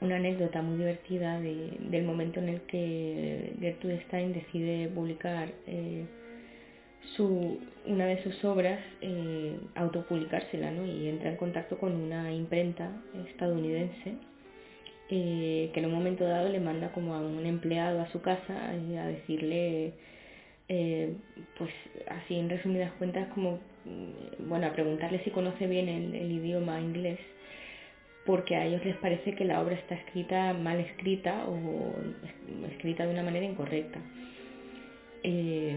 una 0.00 0.16
anécdota 0.16 0.62
muy 0.62 0.78
divertida 0.78 1.40
del 1.40 2.04
momento 2.04 2.40
en 2.40 2.48
el 2.50 2.60
que 2.62 3.52
Gertrude 3.60 4.02
Stein 4.06 4.32
decide 4.32 4.88
publicar 4.88 5.50
eh, 5.66 6.04
su, 7.16 7.58
una 7.84 8.06
de 8.06 8.22
sus 8.22 8.44
obras, 8.44 8.80
eh, 9.00 9.58
autopublicársela, 9.74 10.70
¿no? 10.70 10.86
y 10.86 11.08
entra 11.08 11.30
en 11.30 11.36
contacto 11.36 11.78
con 11.78 11.94
una 11.96 12.32
imprenta 12.32 12.90
estadounidense 13.28 14.14
eh, 15.10 15.70
que 15.72 15.80
en 15.80 15.86
un 15.86 15.94
momento 15.94 16.24
dado 16.24 16.48
le 16.48 16.60
manda 16.60 16.92
como 16.92 17.14
a 17.14 17.20
un 17.20 17.44
empleado 17.46 18.00
a 18.00 18.12
su 18.12 18.20
casa 18.20 18.70
a 18.70 19.06
decirle, 19.06 19.94
pues 21.56 21.70
así 22.08 22.36
en 22.36 22.50
resumidas 22.50 22.92
cuentas, 22.98 23.26
como, 23.34 23.58
mm, 23.84 24.48
bueno, 24.48 24.66
a 24.66 24.72
preguntarle 24.72 25.24
si 25.24 25.30
conoce 25.30 25.66
bien 25.66 25.88
el 25.88 26.30
idioma 26.30 26.78
inglés 26.80 27.18
porque 28.28 28.56
a 28.56 28.66
ellos 28.66 28.84
les 28.84 28.96
parece 28.96 29.32
que 29.32 29.46
la 29.46 29.62
obra 29.62 29.74
está 29.74 29.94
escrita 29.94 30.52
mal 30.52 30.78
escrita 30.80 31.46
o 31.48 31.94
escrita 32.70 33.06
de 33.06 33.12
una 33.14 33.22
manera 33.22 33.46
incorrecta. 33.46 33.98
Eh, 35.22 35.74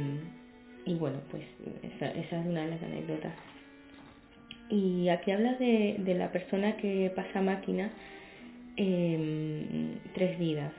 y 0.85 0.93
bueno, 0.95 1.19
pues 1.31 1.43
esa, 1.95 2.11
es 2.11 2.45
una 2.45 2.65
de 2.65 2.71
las 2.71 2.83
anécdotas. 2.83 3.31
Y 4.69 5.07
aquí 5.07 5.31
habla 5.31 5.53
de, 5.53 6.03
la 6.17 6.29
persona 6.33 6.75
que 6.75 7.09
pasa 7.15 7.41
máquina 7.41 7.89
em, 8.75 9.95
tres 10.13 10.37
vidas. 10.37 10.73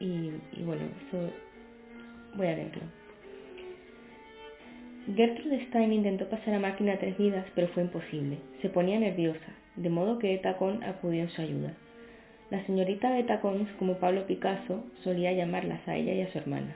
Y, 0.00 0.30
y 0.56 0.62
bueno, 0.64 0.84
eso 1.08 1.30
voy 2.36 2.46
a 2.46 2.56
leerlo. 2.56 2.84
Gertrude 5.14 5.66
Stein 5.66 5.92
intentó 5.92 6.26
pasar 6.30 6.54
a 6.54 6.58
máquina 6.58 6.96
tres 6.98 7.18
vidas, 7.18 7.44
pero 7.54 7.68
fue 7.68 7.82
imposible. 7.82 8.38
Se 8.62 8.70
ponía 8.70 8.98
nerviosa, 8.98 9.52
de 9.78 9.90
modo 9.90 10.18
que 10.18 10.34
Etacón 10.34 10.82
acudió 10.82 11.22
en 11.22 11.30
su 11.30 11.42
ayuda. 11.42 11.72
La 12.50 12.64
señorita 12.66 13.18
Etacón, 13.18 13.68
como 13.78 13.98
Pablo 13.98 14.26
Picasso, 14.26 14.84
solía 15.04 15.32
llamarlas 15.32 15.86
a 15.86 15.96
ella 15.96 16.14
y 16.14 16.22
a 16.22 16.32
su 16.32 16.38
hermana. 16.38 16.74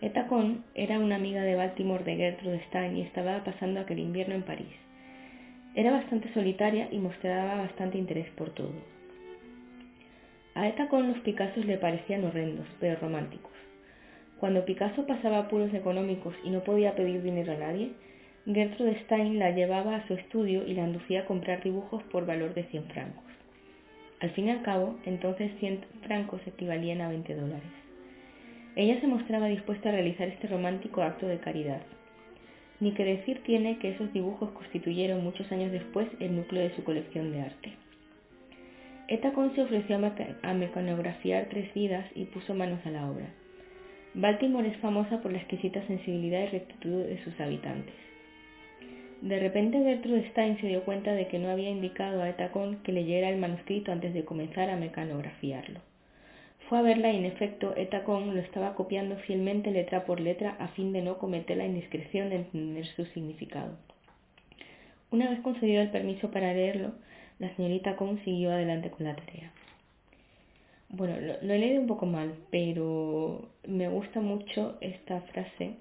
Etacón 0.00 0.64
era 0.74 0.98
una 0.98 1.16
amiga 1.16 1.42
de 1.42 1.54
Baltimore 1.54 2.04
de 2.04 2.16
Gertrude 2.16 2.60
Stein 2.66 2.96
y 2.96 3.02
estaba 3.02 3.44
pasando 3.44 3.80
aquel 3.80 4.00
invierno 4.00 4.34
en 4.34 4.42
París. 4.42 4.74
Era 5.74 5.92
bastante 5.92 6.32
solitaria 6.34 6.88
y 6.90 6.98
mostraba 6.98 7.62
bastante 7.62 7.98
interés 7.98 8.28
por 8.30 8.50
todo. 8.50 8.74
A 10.54 10.68
Etacón 10.68 11.08
los 11.08 11.18
Picassos 11.20 11.64
le 11.64 11.78
parecían 11.78 12.24
horrendos, 12.24 12.66
pero 12.78 13.00
románticos. 13.00 13.52
Cuando 14.38 14.64
Picasso 14.64 15.06
pasaba 15.06 15.38
apuros 15.38 15.72
económicos 15.72 16.34
y 16.44 16.50
no 16.50 16.64
podía 16.64 16.96
pedir 16.96 17.22
dinero 17.22 17.52
a 17.52 17.56
nadie, 17.56 17.92
Gertrude 18.44 18.98
Stein 19.04 19.38
la 19.38 19.52
llevaba 19.52 19.94
a 19.94 20.06
su 20.08 20.14
estudio 20.14 20.66
y 20.66 20.74
la 20.74 20.84
inducía 20.84 21.20
a 21.20 21.24
comprar 21.26 21.62
dibujos 21.62 22.02
por 22.04 22.26
valor 22.26 22.54
de 22.54 22.64
100 22.64 22.84
francos. 22.86 23.24
Al 24.18 24.30
fin 24.30 24.48
y 24.48 24.50
al 24.50 24.62
cabo, 24.62 24.98
entonces 25.04 25.52
100 25.60 25.84
francos 26.02 26.40
equivalían 26.44 27.02
a 27.02 27.08
20 27.08 27.36
dólares. 27.36 27.70
Ella 28.74 29.00
se 29.00 29.06
mostraba 29.06 29.46
dispuesta 29.46 29.90
a 29.90 29.92
realizar 29.92 30.26
este 30.26 30.48
romántico 30.48 31.02
acto 31.02 31.28
de 31.28 31.38
caridad. 31.38 31.82
Ni 32.80 32.92
que 32.94 33.04
decir 33.04 33.44
tiene 33.44 33.78
que 33.78 33.90
esos 33.90 34.12
dibujos 34.12 34.50
constituyeron 34.50 35.22
muchos 35.22 35.50
años 35.52 35.70
después 35.70 36.08
el 36.18 36.34
núcleo 36.34 36.62
de 36.64 36.74
su 36.74 36.82
colección 36.82 37.30
de 37.30 37.42
arte. 37.42 37.72
Etacon 39.06 39.54
se 39.54 39.62
ofreció 39.62 40.00
a 40.42 40.54
mecanografiar 40.54 41.46
tres 41.48 41.72
vidas 41.74 42.06
y 42.16 42.24
puso 42.24 42.54
manos 42.54 42.84
a 42.86 42.90
la 42.90 43.08
obra. 43.08 43.26
Baltimore 44.14 44.66
es 44.66 44.76
famosa 44.78 45.20
por 45.20 45.30
la 45.30 45.38
exquisita 45.38 45.86
sensibilidad 45.86 46.42
y 46.42 46.46
rectitud 46.46 47.04
de 47.04 47.22
sus 47.22 47.38
habitantes. 47.38 47.94
De 49.22 49.38
repente 49.38 49.78
Gertrude 49.78 50.28
Stein 50.30 50.60
se 50.60 50.66
dio 50.66 50.82
cuenta 50.84 51.12
de 51.12 51.28
que 51.28 51.38
no 51.38 51.48
había 51.48 51.70
indicado 51.70 52.22
a 52.22 52.28
Etacón 52.28 52.82
que 52.82 52.90
leyera 52.90 53.30
el 53.30 53.38
manuscrito 53.38 53.92
antes 53.92 54.12
de 54.14 54.24
comenzar 54.24 54.68
a 54.68 54.76
mecanografiarlo. 54.76 55.78
Fue 56.68 56.78
a 56.78 56.82
verla 56.82 57.12
y 57.12 57.18
en 57.18 57.26
efecto 57.26 57.72
Etacón 57.76 58.34
lo 58.34 58.40
estaba 58.40 58.74
copiando 58.74 59.14
fielmente 59.18 59.70
letra 59.70 60.06
por 60.06 60.18
letra 60.18 60.56
a 60.58 60.66
fin 60.68 60.92
de 60.92 61.02
no 61.02 61.18
cometer 61.18 61.56
la 61.56 61.66
indiscreción 61.66 62.30
de 62.30 62.36
entender 62.36 62.84
su 62.96 63.04
significado. 63.06 63.76
Una 65.12 65.30
vez 65.30 65.38
concedido 65.38 65.82
el 65.82 65.90
permiso 65.90 66.32
para 66.32 66.52
leerlo, 66.52 66.90
la 67.38 67.54
señorita 67.54 67.94
Con 67.94 68.18
siguió 68.24 68.50
adelante 68.50 68.90
con 68.90 69.06
la 69.06 69.14
tarea. 69.14 69.52
Bueno, 70.88 71.14
lo, 71.20 71.54
he 71.54 71.58
leído 71.58 71.80
un 71.80 71.86
poco 71.86 72.06
mal, 72.06 72.34
pero 72.50 73.48
me 73.68 73.88
gusta 73.88 74.20
mucho 74.20 74.78
esta 74.80 75.20
frase, 75.20 75.76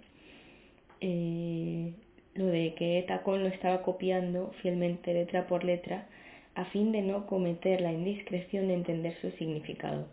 eh, 1.00 1.92
lo 2.34 2.46
de 2.46 2.74
que 2.76 3.00
Etacón 3.00 3.44
lo 3.44 3.50
estaba 3.50 3.82
copiando 3.82 4.52
fielmente 4.62 5.14
letra 5.14 5.48
por 5.48 5.64
letra 5.64 6.08
a 6.56 6.66
fin 6.66 6.92
de 6.92 7.02
no 7.02 7.28
cometer 7.28 7.82
la 7.82 7.92
indiscreción 7.92 8.68
de 8.68 8.76
entender 8.76 9.16
su 9.22 9.32
significado. 9.32 10.08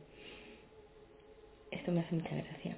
Esto 1.71 1.93
me 1.93 2.01
hace 2.01 2.15
mucha 2.15 2.35
gracia. 2.35 2.77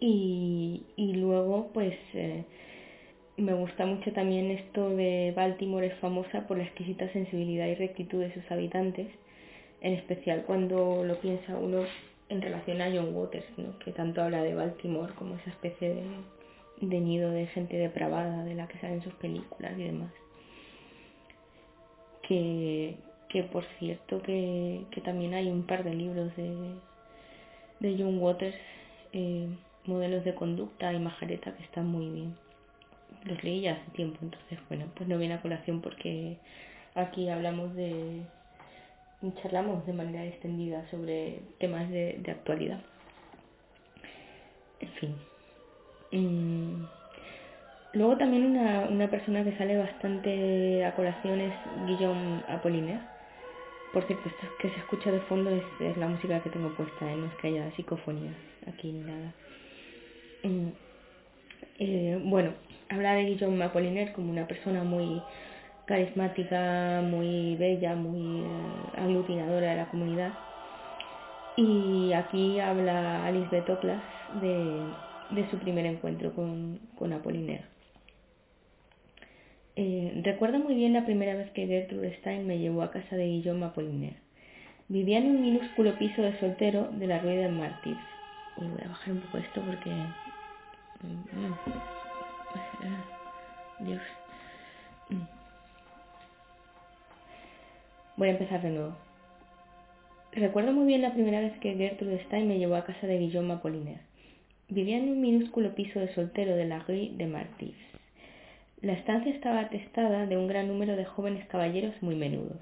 Y, 0.00 0.82
y 0.96 1.14
luego, 1.14 1.70
pues, 1.72 1.94
eh, 2.14 2.44
me 3.36 3.54
gusta 3.54 3.86
mucho 3.86 4.12
también 4.12 4.50
esto 4.50 4.90
de 4.90 5.32
Baltimore 5.34 5.86
es 5.86 5.94
famosa 5.94 6.46
por 6.46 6.58
la 6.58 6.64
exquisita 6.64 7.10
sensibilidad 7.12 7.66
y 7.66 7.74
rectitud 7.74 8.20
de 8.20 8.32
sus 8.34 8.50
habitantes, 8.50 9.08
en 9.80 9.94
especial 9.94 10.44
cuando 10.46 11.04
lo 11.04 11.20
piensa 11.20 11.56
uno 11.56 11.84
en 12.28 12.42
relación 12.42 12.80
a 12.80 12.90
John 12.90 13.14
Waters, 13.14 13.46
¿no? 13.56 13.78
que 13.78 13.92
tanto 13.92 14.22
habla 14.22 14.42
de 14.42 14.54
Baltimore 14.54 15.12
como 15.14 15.36
esa 15.36 15.50
especie 15.50 15.94
de, 15.94 16.02
de 16.80 17.00
nido 17.00 17.30
de 17.30 17.46
gente 17.48 17.76
depravada 17.76 18.44
de 18.44 18.54
la 18.54 18.66
que 18.66 18.78
salen 18.78 19.02
sus 19.02 19.14
películas 19.14 19.72
y 19.78 19.84
demás. 19.84 20.12
Que, 22.26 22.96
que 23.28 23.42
por 23.44 23.64
cierto 23.78 24.22
que, 24.22 24.84
que 24.90 25.00
también 25.00 25.34
hay 25.34 25.48
un 25.48 25.64
par 25.64 25.84
de 25.84 25.94
libros 25.94 26.34
de, 26.36 26.74
de 27.80 27.96
John 27.98 28.18
Waters, 28.18 28.56
eh, 29.12 29.48
modelos 29.84 30.24
de 30.24 30.34
conducta 30.34 30.92
y 30.92 30.98
majareta 30.98 31.54
que 31.56 31.64
están 31.64 31.86
muy 31.86 32.08
bien. 32.08 32.36
Los 33.24 33.42
leí 33.44 33.62
ya 33.62 33.72
hace 33.72 33.90
tiempo, 33.92 34.18
entonces 34.22 34.58
bueno, 34.68 34.86
pues 34.94 35.08
no 35.08 35.18
viene 35.18 35.34
a 35.34 35.42
colación 35.42 35.80
porque 35.80 36.38
aquí 36.94 37.28
hablamos 37.28 37.74
de, 37.74 38.22
charlamos 39.42 39.84
de 39.86 39.92
manera 39.92 40.24
extendida 40.24 40.88
sobre 40.90 41.40
temas 41.58 41.90
de, 41.90 42.18
de 42.20 42.30
actualidad. 42.30 42.80
En 44.80 44.88
fin. 44.92 45.29
Luego 47.92 48.16
también 48.16 48.46
una, 48.46 48.86
una 48.88 49.08
persona 49.08 49.44
que 49.44 49.56
sale 49.56 49.76
bastante 49.76 50.84
a 50.84 50.94
colación 50.94 51.40
es 51.40 51.54
Guillaume 51.86 52.42
Apollinaire 52.48 53.00
por 53.92 54.04
cierto, 54.04 54.28
esto 54.28 54.46
que 54.60 54.70
se 54.70 54.76
escucha 54.76 55.10
de 55.10 55.20
fondo 55.22 55.50
es, 55.50 55.96
la 55.96 56.06
música 56.06 56.40
que 56.40 56.50
tengo 56.50 56.68
puesta, 56.74 57.10
¿eh? 57.10 57.16
no 57.16 57.26
es 57.26 57.34
que 57.34 57.48
haya 57.48 57.70
psicofonías 57.72 58.36
aquí 58.68 58.92
ni 58.92 59.00
nada. 59.00 59.32
Eh, 61.78 62.20
bueno, 62.24 62.52
habla 62.88 63.14
de 63.14 63.24
Guillaume 63.24 63.64
Apollinaire 63.64 64.12
como 64.12 64.30
una 64.30 64.46
persona 64.46 64.84
muy 64.84 65.20
carismática, 65.86 67.00
muy 67.02 67.56
bella, 67.56 67.96
muy 67.96 68.42
eh, 68.42 68.98
aglutinadora 68.98 69.70
de 69.70 69.76
la 69.76 69.90
comunidad. 69.90 70.34
Y 71.56 72.12
aquí 72.12 72.60
habla 72.60 73.26
Alice 73.26 73.48
Betoclas 73.50 74.02
de, 74.40 74.84
de 75.30 75.48
su 75.50 75.58
primer 75.58 75.86
encuentro 75.86 76.32
con, 76.34 76.80
con. 76.96 77.12
Eh, 79.76 80.20
recuerdo 80.24 80.58
muy 80.58 80.74
bien 80.74 80.92
la 80.92 81.04
primera 81.04 81.34
vez 81.34 81.50
que 81.52 81.66
Gertrude 81.66 82.16
Stein 82.18 82.46
me 82.46 82.58
llevó 82.58 82.82
a 82.82 82.90
casa 82.90 83.16
de 83.16 83.26
Guillaume 83.26 83.66
Apollinaire. 83.66 84.16
Vivía 84.88 85.18
en 85.18 85.26
un 85.26 85.40
minúsculo 85.40 85.96
piso 85.98 86.20
de 86.20 86.38
soltero 86.40 86.90
de 86.92 87.06
la 87.06 87.20
Rue 87.20 87.36
de 87.36 87.48
Martyrs. 87.48 87.98
voy 88.56 88.80
a 88.84 88.88
bajar 88.88 89.12
un 89.14 89.20
poco 89.20 89.38
esto 89.38 89.62
porque... 89.62 89.90
Mm, 91.02 91.46
mm. 91.46 91.56
Dios. 93.86 94.02
Mm. 95.08 95.22
Voy 98.16 98.28
a 98.28 98.32
empezar 98.32 98.60
de 98.60 98.70
nuevo. 98.70 98.96
Recuerdo 100.32 100.72
muy 100.72 100.86
bien 100.86 101.02
la 101.02 101.14
primera 101.14 101.40
vez 101.40 101.56
que 101.60 101.74
Gertrude 101.74 102.22
Stein 102.24 102.48
me 102.48 102.58
llevó 102.58 102.74
a 102.76 102.84
casa 102.84 103.06
de 103.06 103.18
Guillaume 103.18 103.54
Apollinaire. 103.54 104.09
Vivía 104.70 104.98
en 104.98 105.08
un 105.08 105.20
minúsculo 105.20 105.74
piso 105.74 105.98
de 105.98 106.14
soltero 106.14 106.54
de 106.54 106.64
la 106.64 106.78
Rue 106.78 107.10
de 107.16 107.26
Martyrs. 107.26 107.74
La 108.82 108.92
estancia 108.92 109.32
estaba 109.32 109.58
atestada 109.58 110.26
de 110.26 110.36
un 110.36 110.46
gran 110.46 110.68
número 110.68 110.94
de 110.94 111.04
jóvenes 111.04 111.44
caballeros 111.48 112.00
muy 112.00 112.14
menudos. 112.14 112.60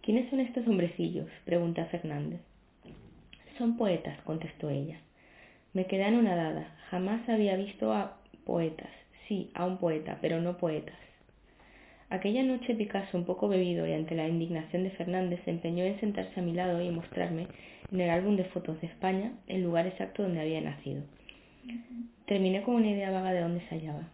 ¿Quiénes 0.00 0.30
son 0.30 0.40
estos 0.40 0.66
hombrecillos? 0.66 1.28
pregunta 1.44 1.84
Fernández. 1.86 2.40
Son 3.58 3.76
poetas, 3.76 4.18
contestó 4.22 4.70
ella. 4.70 4.98
Me 5.74 5.84
quedé 5.84 6.04
anonadada. 6.04 6.74
Jamás 6.90 7.28
había 7.28 7.56
visto 7.56 7.92
a 7.92 8.16
poetas. 8.46 8.90
Sí, 9.28 9.50
a 9.52 9.66
un 9.66 9.76
poeta, 9.76 10.16
pero 10.22 10.40
no 10.40 10.56
poetas. 10.56 10.96
Aquella 12.08 12.44
noche 12.44 12.74
Picasso, 12.74 13.18
un 13.18 13.24
poco 13.24 13.48
bebido 13.48 13.84
y 13.84 13.92
ante 13.92 14.14
la 14.14 14.28
indignación 14.28 14.84
de 14.84 14.90
Fernández, 14.90 15.40
se 15.44 15.50
empeñó 15.50 15.82
en 15.82 15.98
sentarse 15.98 16.38
a 16.38 16.42
mi 16.42 16.52
lado 16.52 16.80
y 16.80 16.88
mostrarme 16.90 17.48
en 17.90 18.00
el 18.00 18.10
álbum 18.10 18.36
de 18.36 18.44
fotos 18.44 18.80
de 18.80 18.86
España 18.86 19.32
el 19.48 19.64
lugar 19.64 19.88
exacto 19.88 20.22
donde 20.22 20.40
había 20.40 20.60
nacido. 20.60 21.02
Terminé 22.26 22.62
con 22.62 22.76
una 22.76 22.90
idea 22.90 23.10
vaga 23.10 23.32
de 23.32 23.40
dónde 23.40 23.60
se 23.68 23.74
hallaba. 23.74 24.08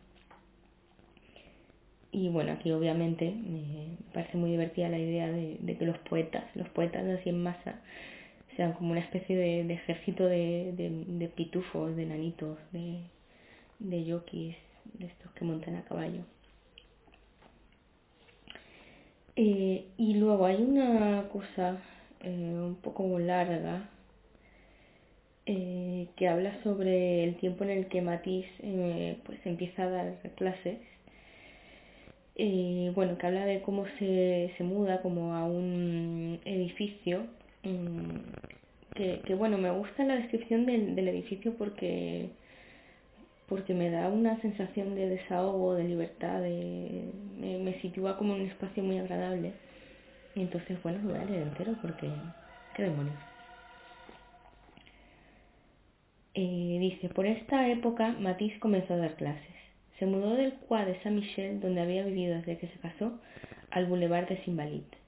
Y 2.12 2.28
bueno, 2.28 2.52
aquí 2.52 2.70
obviamente 2.72 3.30
me 3.30 3.96
parece 4.12 4.38
muy 4.38 4.50
divertida 4.50 4.88
la 4.88 4.98
idea 4.98 5.30
de, 5.30 5.76
que 5.78 5.84
los 5.84 5.98
poetas, 5.98 6.44
los 6.54 6.68
poetas 6.70 7.04
así 7.06 7.28
en 7.28 7.42
masa, 7.42 7.80
sean 8.56 8.72
como 8.72 8.92
una 8.92 9.00
especie 9.00 9.36
de, 9.36 9.72
ejército 9.72 10.26
de, 10.26 10.72
de, 10.76 11.28
pitufos, 11.28 11.94
de 11.94 12.06
nanitos, 12.06 12.58
de, 12.72 13.00
de 13.78 14.04
yokis, 14.04 14.56
de 14.94 15.06
estos 15.06 15.32
que 15.32 15.44
montan 15.44 15.76
a 15.76 15.84
caballo. 15.84 16.24
Eh, 19.36 19.86
y 19.96 20.14
luego 20.14 20.46
hay 20.46 20.56
una 20.62 21.28
cosa 21.30 21.78
eh, 22.20 22.28
un 22.28 22.76
poco 22.76 23.18
larga 23.18 23.88
eh, 25.46 26.08
que 26.16 26.28
habla 26.28 26.62
sobre 26.62 27.24
el 27.24 27.36
tiempo 27.36 27.64
en 27.64 27.70
el 27.70 27.86
que 27.88 28.02
Matisse 28.02 28.50
pues 29.24 29.38
empieza 29.46 29.84
a 29.84 29.90
dar 29.90 30.14
clases. 30.36 30.78
Eh, 32.36 32.92
bueno, 32.94 33.18
que 33.18 33.26
habla 33.26 33.44
de 33.44 33.60
cómo 33.62 33.86
se, 33.98 34.52
se 34.56 34.64
muda 34.64 35.02
como 35.02 35.34
a 35.34 35.44
un 35.44 36.40
edificio, 36.44 37.26
mm, 37.62 38.94
que, 38.94 39.20
que, 39.26 39.34
bueno, 39.34 39.58
me 39.58 39.70
gusta 39.70 40.04
la 40.04 40.16
descripción 40.16 40.64
del, 40.66 40.94
del 40.94 41.08
edificio 41.08 41.54
porque 41.58 42.30
porque 43.48 43.74
me 43.74 43.90
da 43.90 44.08
una 44.08 44.40
sensación 44.40 44.94
de 44.94 45.08
desahogo, 45.08 45.74
de 45.74 45.84
libertad, 45.84 46.40
de, 46.40 47.10
me, 47.38 47.58
me 47.58 47.80
sitúa 47.80 48.16
como 48.16 48.34
en 48.34 48.42
un 48.42 48.48
espacio 48.48 48.82
muy 48.82 48.98
agradable. 48.98 49.52
Y 50.34 50.40
entonces, 50.40 50.82
bueno, 50.82 50.98
lo 51.02 51.10
voy 51.10 51.20
a 51.20 51.24
leer 51.24 51.42
entero 51.42 51.74
porque, 51.82 52.08
qué 52.74 52.84
demonios. 52.84 53.16
Eh, 56.34 56.78
dice, 56.80 57.10
por 57.10 57.26
esta 57.26 57.68
época 57.68 58.16
Matisse 58.18 58.58
comenzó 58.58 58.94
a 58.94 58.98
dar 58.98 59.16
clases. 59.16 59.54
Se 59.98 60.06
mudó 60.06 60.34
del 60.34 60.54
Croix 60.54 60.86
de 60.86 60.98
Saint-Michel, 61.02 61.60
donde 61.60 61.82
había 61.82 62.04
vivido 62.04 62.36
desde 62.36 62.56
que 62.56 62.68
se 62.68 62.78
casó, 62.78 63.20
al 63.70 63.86
Boulevard 63.86 64.28
de 64.28 64.40
Invalides. 64.46 64.98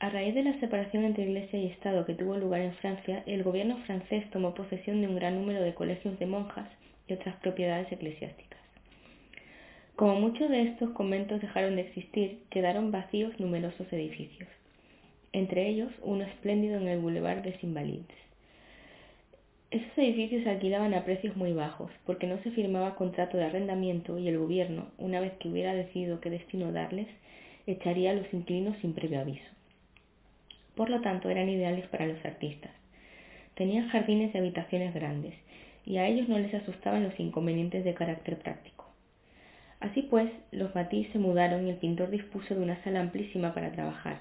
A 0.00 0.10
raíz 0.10 0.34
de 0.34 0.42
la 0.42 0.58
separación 0.58 1.04
entre 1.04 1.24
Iglesia 1.24 1.58
y 1.58 1.66
Estado 1.66 2.04
que 2.04 2.14
tuvo 2.14 2.36
lugar 2.36 2.60
en 2.62 2.74
Francia, 2.74 3.22
el 3.26 3.44
gobierno 3.44 3.78
francés 3.86 4.28
tomó 4.30 4.54
posesión 4.54 5.00
de 5.00 5.06
un 5.06 5.14
gran 5.14 5.36
número 5.36 5.62
de 5.62 5.72
colegios 5.72 6.18
de 6.18 6.26
monjas 6.26 6.68
y 7.08 7.12
otras 7.12 7.36
propiedades 7.36 7.90
eclesiásticas. 7.92 8.58
Como 9.96 10.20
muchos 10.20 10.50
de 10.50 10.62
estos 10.62 10.90
conventos 10.90 11.40
dejaron 11.40 11.76
de 11.76 11.82
existir, 11.82 12.40
quedaron 12.50 12.90
vacíos 12.90 13.38
numerosos 13.38 13.92
edificios, 13.92 14.48
entre 15.32 15.68
ellos 15.68 15.92
uno 16.02 16.24
espléndido 16.24 16.78
en 16.78 16.88
el 16.88 16.98
Boulevard 17.00 17.42
de 17.42 17.56
Invalides. 17.62 18.16
Esos 19.70 19.98
edificios 19.98 20.44
se 20.44 20.50
alquilaban 20.50 20.94
a 20.94 21.04
precios 21.04 21.36
muy 21.36 21.52
bajos, 21.52 21.90
porque 22.06 22.26
no 22.26 22.38
se 22.42 22.50
firmaba 22.52 22.94
contrato 22.96 23.36
de 23.36 23.44
arrendamiento 23.44 24.18
y 24.18 24.28
el 24.28 24.38
gobierno, 24.38 24.86
una 24.98 25.20
vez 25.20 25.32
que 25.40 25.48
hubiera 25.48 25.74
decidido 25.74 26.20
qué 26.20 26.30
destino 26.30 26.72
darles, 26.72 27.08
echaría 27.66 28.10
a 28.10 28.14
los 28.14 28.32
inquilinos 28.32 28.76
sin 28.80 28.94
previo 28.94 29.20
aviso. 29.20 29.44
Por 30.74 30.90
lo 30.90 31.00
tanto, 31.00 31.30
eran 31.30 31.48
ideales 31.48 31.86
para 31.88 32.06
los 32.06 32.24
artistas. 32.24 32.72
Tenían 33.54 33.88
jardines 33.88 34.34
y 34.34 34.38
habitaciones 34.38 34.92
grandes, 34.92 35.34
y 35.86 35.98
a 35.98 36.06
ellos 36.06 36.28
no 36.28 36.38
les 36.38 36.54
asustaban 36.54 37.04
los 37.04 37.18
inconvenientes 37.18 37.84
de 37.84 37.94
carácter 37.94 38.38
práctico. 38.38 38.86
Así 39.80 40.02
pues, 40.02 40.30
los 40.50 40.74
Matisse 40.74 41.12
se 41.12 41.18
mudaron 41.18 41.66
y 41.66 41.70
el 41.70 41.76
pintor 41.76 42.10
dispuso 42.10 42.54
de 42.54 42.62
una 42.62 42.82
sala 42.84 43.00
amplísima 43.00 43.52
para 43.52 43.72
trabajar, 43.72 44.20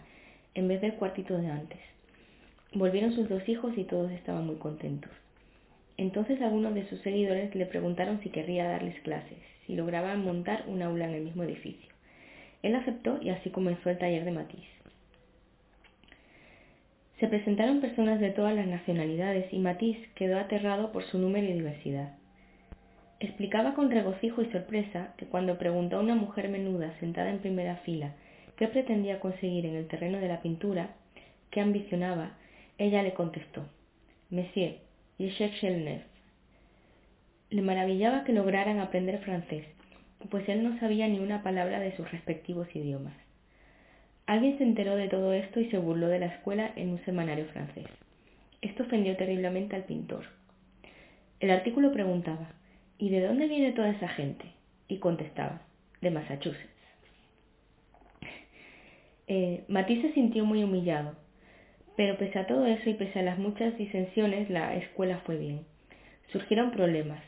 en 0.55 0.67
vez 0.67 0.81
del 0.81 0.95
cuartito 0.95 1.37
de 1.37 1.47
antes. 1.47 1.79
Volvieron 2.73 3.13
sus 3.13 3.29
dos 3.29 3.47
hijos 3.47 3.77
y 3.77 3.83
todos 3.83 4.11
estaban 4.11 4.45
muy 4.45 4.55
contentos. 4.55 5.11
Entonces 5.95 6.41
algunos 6.41 6.73
de 6.73 6.87
sus 6.89 6.99
seguidores 7.01 7.53
le 7.55 7.65
preguntaron 7.65 8.19
si 8.21 8.29
querría 8.29 8.67
darles 8.67 8.99
clases, 9.01 9.37
si 9.65 9.75
lograban 9.75 10.25
montar 10.25 10.65
un 10.67 10.81
aula 10.81 11.05
en 11.05 11.13
el 11.13 11.23
mismo 11.23 11.43
edificio. 11.43 11.89
Él 12.63 12.75
aceptó 12.75 13.19
y 13.21 13.29
así 13.29 13.49
comenzó 13.49 13.89
el 13.89 13.99
taller 13.99 14.25
de 14.25 14.31
Matisse. 14.31 14.82
Se 17.23 17.29
presentaron 17.29 17.79
personas 17.79 18.19
de 18.19 18.31
todas 18.31 18.53
las 18.53 18.67
nacionalidades 18.67 19.45
y 19.53 19.57
Matisse 19.57 20.09
quedó 20.13 20.37
aterrado 20.37 20.91
por 20.91 21.05
su 21.05 21.17
número 21.17 21.47
y 21.47 21.53
diversidad. 21.53 22.17
Explicaba 23.21 23.75
con 23.75 23.89
regocijo 23.89 24.41
y 24.41 24.51
sorpresa 24.51 25.13
que 25.15 25.27
cuando 25.27 25.57
preguntó 25.57 25.95
a 25.95 26.01
una 26.01 26.15
mujer 26.15 26.49
menuda 26.49 26.93
sentada 26.99 27.29
en 27.29 27.39
primera 27.39 27.77
fila 27.77 28.13
qué 28.57 28.67
pretendía 28.67 29.21
conseguir 29.21 29.65
en 29.65 29.75
el 29.75 29.87
terreno 29.87 30.17
de 30.17 30.27
la 30.27 30.41
pintura, 30.41 30.95
qué 31.49 31.61
ambicionaba, 31.61 32.33
ella 32.77 33.01
le 33.01 33.13
contestó, 33.13 33.69
Monsieur, 34.29 34.79
je 35.17 35.29
cherche 35.29 35.69
le 35.69 35.77
neuf. 35.77 36.03
Le 37.51 37.61
maravillaba 37.61 38.25
que 38.25 38.33
lograran 38.33 38.81
aprender 38.81 39.19
francés, 39.19 39.63
pues 40.29 40.49
él 40.49 40.61
no 40.61 40.77
sabía 40.77 41.07
ni 41.07 41.19
una 41.19 41.41
palabra 41.41 41.79
de 41.79 41.95
sus 41.95 42.11
respectivos 42.11 42.67
idiomas. 42.75 43.22
Alguien 44.25 44.57
se 44.57 44.63
enteró 44.63 44.95
de 44.95 45.09
todo 45.09 45.33
esto 45.33 45.59
y 45.59 45.69
se 45.69 45.77
burló 45.77 46.07
de 46.07 46.19
la 46.19 46.27
escuela 46.27 46.71
en 46.75 46.89
un 46.89 47.03
semanario 47.03 47.45
francés. 47.47 47.87
Esto 48.61 48.83
ofendió 48.83 49.17
terriblemente 49.17 49.75
al 49.75 49.83
pintor. 49.83 50.23
El 51.41 51.51
artículo 51.51 51.91
preguntaba, 51.91 52.47
¿y 52.97 53.09
de 53.09 53.19
dónde 53.19 53.47
viene 53.47 53.73
toda 53.73 53.89
esa 53.89 54.07
gente? 54.07 54.45
Y 54.87 54.99
contestaba, 54.99 55.61
de 55.99 56.11
Massachusetts. 56.11 56.69
Eh, 59.27 59.65
Matisse 59.67 60.03
se 60.03 60.13
sintió 60.13 60.45
muy 60.45 60.63
humillado, 60.63 61.15
pero 61.97 62.17
pese 62.17 62.39
a 62.39 62.47
todo 62.47 62.65
eso 62.65 62.89
y 62.89 62.93
pese 62.93 63.19
a 63.19 63.23
las 63.23 63.37
muchas 63.37 63.77
disensiones, 63.77 64.49
la 64.49 64.75
escuela 64.75 65.21
fue 65.25 65.37
bien. 65.37 65.65
Surgieron 66.31 66.71
problemas. 66.71 67.21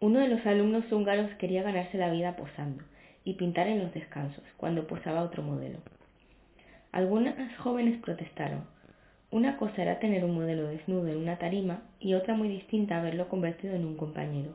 Uno 0.00 0.18
de 0.18 0.28
los 0.28 0.44
alumnos 0.44 0.90
húngaros 0.90 1.30
quería 1.38 1.62
ganarse 1.62 1.98
la 1.98 2.10
vida 2.10 2.34
posando 2.36 2.82
y 3.24 3.34
pintar 3.34 3.68
en 3.68 3.80
los 3.80 3.94
descansos, 3.94 4.42
cuando 4.56 4.86
posaba 4.86 5.22
otro 5.22 5.42
modelo. 5.42 5.78
Algunas 6.96 7.34
jóvenes 7.58 8.00
protestaron. 8.00 8.64
Una 9.30 9.58
cosa 9.58 9.82
era 9.82 9.98
tener 9.98 10.24
un 10.24 10.34
modelo 10.34 10.68
desnudo 10.68 11.08
en 11.08 11.18
una 11.18 11.36
tarima 11.36 11.82
y 12.00 12.14
otra 12.14 12.32
muy 12.32 12.48
distinta 12.48 12.96
haberlo 12.96 13.28
convertido 13.28 13.74
en 13.74 13.84
un 13.84 13.98
compañero. 13.98 14.52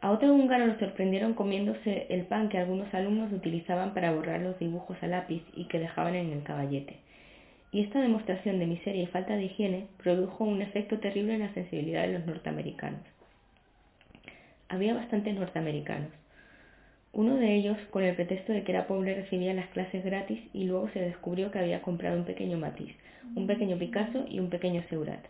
A 0.00 0.12
otro 0.12 0.32
húngaro 0.32 0.64
lo 0.64 0.78
sorprendieron 0.78 1.34
comiéndose 1.34 2.06
el 2.08 2.26
pan 2.26 2.48
que 2.48 2.58
algunos 2.58 2.94
alumnos 2.94 3.32
utilizaban 3.32 3.94
para 3.94 4.12
borrar 4.12 4.40
los 4.42 4.60
dibujos 4.60 4.96
a 5.02 5.08
lápiz 5.08 5.42
y 5.56 5.64
que 5.64 5.80
dejaban 5.80 6.14
en 6.14 6.30
el 6.30 6.44
caballete. 6.44 6.98
Y 7.72 7.80
esta 7.80 8.00
demostración 8.00 8.60
de 8.60 8.66
miseria 8.66 9.02
y 9.02 9.06
falta 9.06 9.34
de 9.34 9.46
higiene 9.46 9.88
produjo 10.00 10.44
un 10.44 10.62
efecto 10.62 11.00
terrible 11.00 11.34
en 11.34 11.40
la 11.40 11.52
sensibilidad 11.52 12.02
de 12.02 12.12
los 12.12 12.26
norteamericanos. 12.26 13.00
Había 14.68 14.94
bastantes 14.94 15.34
norteamericanos, 15.34 16.12
uno 17.16 17.36
de 17.36 17.54
ellos, 17.54 17.78
con 17.92 18.04
el 18.04 18.14
pretexto 18.14 18.52
de 18.52 18.62
que 18.62 18.72
era 18.72 18.86
pobre, 18.86 19.14
recibía 19.14 19.54
las 19.54 19.68
clases 19.68 20.04
gratis 20.04 20.38
y 20.52 20.64
luego 20.64 20.90
se 20.90 21.00
descubrió 21.00 21.50
que 21.50 21.58
había 21.58 21.80
comprado 21.80 22.18
un 22.18 22.26
pequeño 22.26 22.58
Matisse, 22.58 22.94
un 23.34 23.46
pequeño 23.46 23.78
Picasso 23.78 24.26
y 24.28 24.38
un 24.38 24.50
pequeño 24.50 24.82
Seurat. 24.90 25.24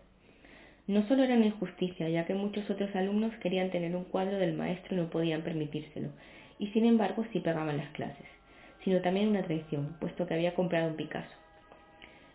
No 0.89 1.07
solo 1.07 1.23
era 1.23 1.37
una 1.37 1.47
injusticia, 1.47 2.09
ya 2.09 2.27
que 2.27 2.35
muchos 2.35 2.69
otros 2.69 2.95
alumnos 2.97 3.33
querían 3.37 3.71
tener 3.71 3.95
un 3.95 4.03
cuadro 4.03 4.37
del 4.37 4.55
maestro 4.55 4.97
y 4.97 4.99
no 4.99 5.11
podían 5.11 5.43
permitírselo, 5.43 6.09
y 6.59 6.67
sin 6.73 6.87
embargo 6.87 7.25
sí 7.33 7.39
pagaban 7.39 7.77
las 7.77 7.91
clases, 7.91 8.27
sino 8.83 9.01
también 9.01 9.29
una 9.29 9.45
traición, 9.45 9.95
puesto 10.01 10.27
que 10.27 10.35
había 10.35 10.57
comprado 10.57 10.89
un 10.89 10.97
Picasso. 10.97 11.37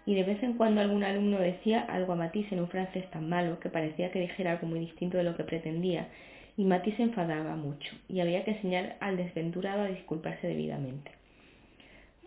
Y 0.05 0.15
de 0.15 0.23
vez 0.23 0.41
en 0.43 0.53
cuando 0.53 0.79
algún 0.79 1.03
alumno 1.03 1.39
decía 1.39 1.81
algo 1.81 2.13
a 2.13 2.15
Matisse 2.15 2.53
en 2.53 2.61
un 2.61 2.69
francés 2.69 3.05
tan 3.11 3.27
malo 3.27 3.59
que 3.59 3.69
parecía 3.69 4.11
que 4.11 4.21
dijera 4.21 4.51
algo 4.53 4.67
muy 4.67 4.79
distinto 4.79 5.17
de 5.17 5.25
lo 5.25 5.35
que 5.35 5.43
pretendía, 5.43 6.07
y 6.61 6.63
Mati 6.63 6.91
se 6.91 7.01
enfadaba 7.01 7.55
mucho 7.55 7.91
y 8.07 8.19
había 8.19 8.43
que 8.43 8.51
enseñar 8.51 8.95
al 8.99 9.17
desventurado 9.17 9.81
a 9.81 9.87
disculparse 9.87 10.45
debidamente. 10.45 11.09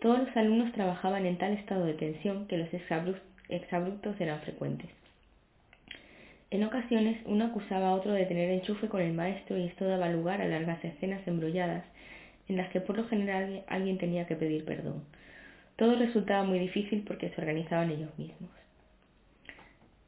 Todos 0.01 0.19
los 0.27 0.35
alumnos 0.35 0.73
trabajaban 0.73 1.25
en 1.25 1.37
tal 1.37 1.53
estado 1.53 1.85
de 1.85 1.93
tensión 1.93 2.45
que 2.47 2.57
los 2.57 2.67
exabruptos 2.73 4.19
eran 4.19 4.41
frecuentes. 4.41 4.89
En 6.51 6.65
ocasiones 6.65 7.17
uno 7.25 7.45
acusaba 7.45 7.87
a 7.87 7.93
otro 7.93 8.11
de 8.11 8.25
tener 8.25 8.49
enchufe 8.49 8.89
con 8.89 9.01
el 9.01 9.13
maestro 9.13 9.57
y 9.57 9.67
esto 9.67 9.85
daba 9.85 10.09
lugar 10.09 10.41
a 10.41 10.47
largas 10.49 10.83
escenas 10.83 11.25
embrolladas 11.25 11.85
en 12.49 12.57
las 12.57 12.69
que 12.71 12.81
por 12.81 12.97
lo 12.97 13.07
general 13.07 13.63
alguien 13.67 13.97
tenía 13.97 14.27
que 14.27 14.35
pedir 14.35 14.65
perdón. 14.65 15.05
Todo 15.77 15.95
resultaba 15.95 16.43
muy 16.43 16.59
difícil 16.59 17.05
porque 17.07 17.29
se 17.29 17.39
organizaban 17.39 17.89
ellos 17.89 18.11
mismos 18.19 18.51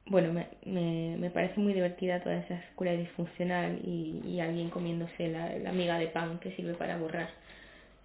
bueno, 0.10 0.34
me, 0.34 1.17
me, 1.17 1.30
parece 1.30 1.60
muy 1.60 1.74
divertida 1.74 2.22
toda 2.22 2.38
esa 2.38 2.56
escuela 2.56 2.93
disfuncional 2.93 3.80
y, 3.84 4.39
alguien 4.39 4.70
comiéndose 4.70 5.28
la, 5.28 5.58
la, 5.58 5.72
miga 5.72 5.98
de 6.00 6.08
pan 6.08 6.39
que 6.39 6.52
sirve 6.52 6.74
para 6.76 6.98
borrar 6.98 7.30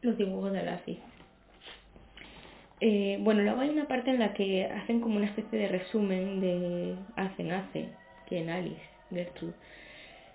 los 0.00 0.16
dibujos 0.16 0.52
de 0.52 0.62
lápiz. 0.64 0.98
Eh, 2.80 3.18
bueno, 3.20 3.42
luego 3.42 3.60
hay 3.60 3.68
una 3.68 3.86
parte 3.86 4.10
en 4.10 4.18
la 4.18 4.34
que 4.34 4.64
hacen 4.64 5.00
como 5.00 5.16
una 5.16 5.26
especie 5.26 5.58
de 5.58 5.68
resumen 5.68 6.40
de 6.40 6.96
hacen 7.14 7.52
hace, 7.52 7.88
que 8.28 8.38
en 8.38 8.50
Alice, 8.50 8.80
Gertrude, 9.10 9.52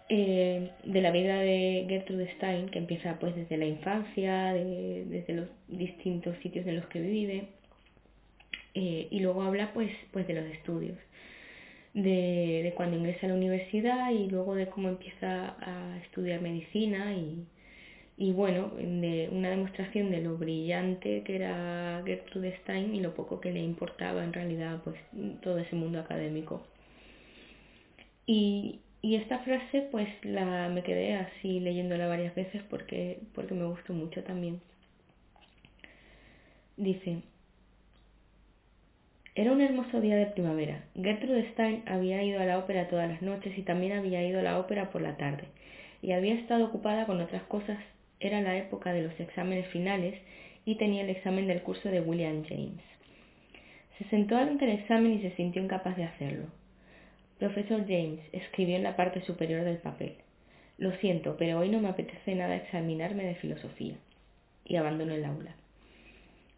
eh, 0.08 0.70
de 0.86 1.02
la 1.02 1.12
vida 1.12 1.40
de 1.40 1.86
Gertrude 1.90 2.32
Stein, 2.36 2.70
que 2.70 2.80
empieza 2.80 3.20
pues 3.20 3.36
desde 3.36 3.58
la 3.58 3.66
infancia, 3.66 4.54
de, 4.54 5.04
desde 5.10 5.34
los 5.34 5.50
distintos 5.68 6.38
sitios 6.38 6.66
en 6.68 6.78
los 6.78 6.86
que 6.86 7.02
vive, 7.02 7.50
eh, 8.76 9.08
y 9.12 9.20
luego 9.20 9.42
habla 9.42 9.74
pues, 9.74 9.92
pues 10.14 10.26
de 10.28 10.36
los 10.36 10.46
estudios 10.46 10.98
de, 11.98 12.62
de, 12.64 12.74
cuando 12.76 12.96
ingresa 12.98 13.26
a 13.26 13.30
la 13.30 13.36
universidad 13.36 14.12
y 14.12 14.30
luego 14.30 14.54
de 14.56 14.68
cómo 14.68 14.90
empieza 14.90 15.56
a 15.60 15.98
estudiar 16.04 16.42
medicina 16.42 17.14
y, 17.14 17.46
y 18.18 18.32
bueno, 18.34 18.72
de 18.78 19.30
una 19.32 19.50
demostración 19.50 20.12
de 20.12 20.22
lo 20.22 20.38
brillante 20.38 21.24
que 21.24 21.36
era 21.36 22.04
Gertrude 22.06 22.56
Stein 22.62 22.94
y 22.94 23.02
lo 23.02 23.16
poco 23.16 23.42
que 23.42 23.52
le 23.52 23.62
importaba 23.62 24.24
en 24.24 24.34
realidad 24.34 24.82
pues 24.84 24.96
todo 25.42 25.58
ese 25.58 25.76
mundo 25.76 26.00
académico. 26.00 26.62
Y, 28.28 28.80
y 29.02 29.16
esta 29.16 29.40
frase 29.40 29.88
pues 29.92 30.08
la 30.24 30.70
me 30.70 30.84
quedé 30.84 31.16
así 31.16 31.60
leyéndola 31.60 32.08
varias 32.08 32.36
veces 32.36 32.62
porque, 32.70 33.22
porque 33.34 33.56
me 33.56 33.66
gustó 33.66 33.94
mucho 33.94 34.24
también. 34.24 34.62
Dice, 36.78 37.24
era 39.38 39.52
un 39.52 39.62
hermoso 39.62 40.02
día 40.02 40.16
de 40.16 40.26
primavera. 40.26 40.84
Gertrude 40.96 41.52
Stein 41.52 41.84
había 41.86 42.24
ido 42.24 42.42
a 42.42 42.46
la 42.46 42.58
ópera 42.58 42.88
todas 42.88 43.08
las 43.08 43.22
noches 43.22 43.56
y 43.56 43.62
también 43.62 43.92
había 43.92 44.28
ido 44.28 44.40
a 44.40 44.42
la 44.42 44.58
ópera 44.58 44.90
por 44.90 45.04
la 45.04 45.16
tarde, 45.16 45.44
y 46.02 46.14
había 46.14 46.34
estado 46.34 46.66
ocupada 46.66 47.06
con 47.06 47.22
otras 47.22 47.44
cosas. 47.44 47.78
Era 48.20 48.42
la 48.42 48.58
época 48.58 48.94
de 48.94 49.04
los 49.04 49.20
exámenes 49.20 49.68
finales 49.68 50.16
y 50.66 50.74
tenía 50.74 51.04
el 51.04 51.12
examen 51.12 51.46
del 51.46 51.62
curso 51.62 51.88
de 51.90 52.02
William 52.02 52.46
James. 52.50 52.82
Se 54.00 54.06
sentó 54.06 54.38
ante 54.38 54.66
el 54.66 54.72
examen 54.72 55.14
y 55.14 55.22
se 55.22 55.36
sintió 55.36 55.62
incapaz 55.62 55.96
de 55.98 56.06
hacerlo. 56.06 56.48
Profesor 57.38 57.82
James 57.82 58.22
escribió 58.32 58.76
en 58.76 58.84
la 58.84 58.96
parte 58.96 59.22
superior 59.22 59.64
del 59.66 59.78
papel. 59.78 60.16
Lo 60.80 60.94
siento, 60.94 61.38
pero 61.38 61.60
hoy 61.60 61.70
no 61.70 61.80
me 61.80 61.90
apetece 61.90 62.34
nada 62.34 62.56
examinarme 62.56 63.24
de 63.24 63.36
filosofía. 63.36 63.98
Y 64.66 64.78
abandonó 64.78 65.14
el 65.14 65.26
aula. 65.26 65.56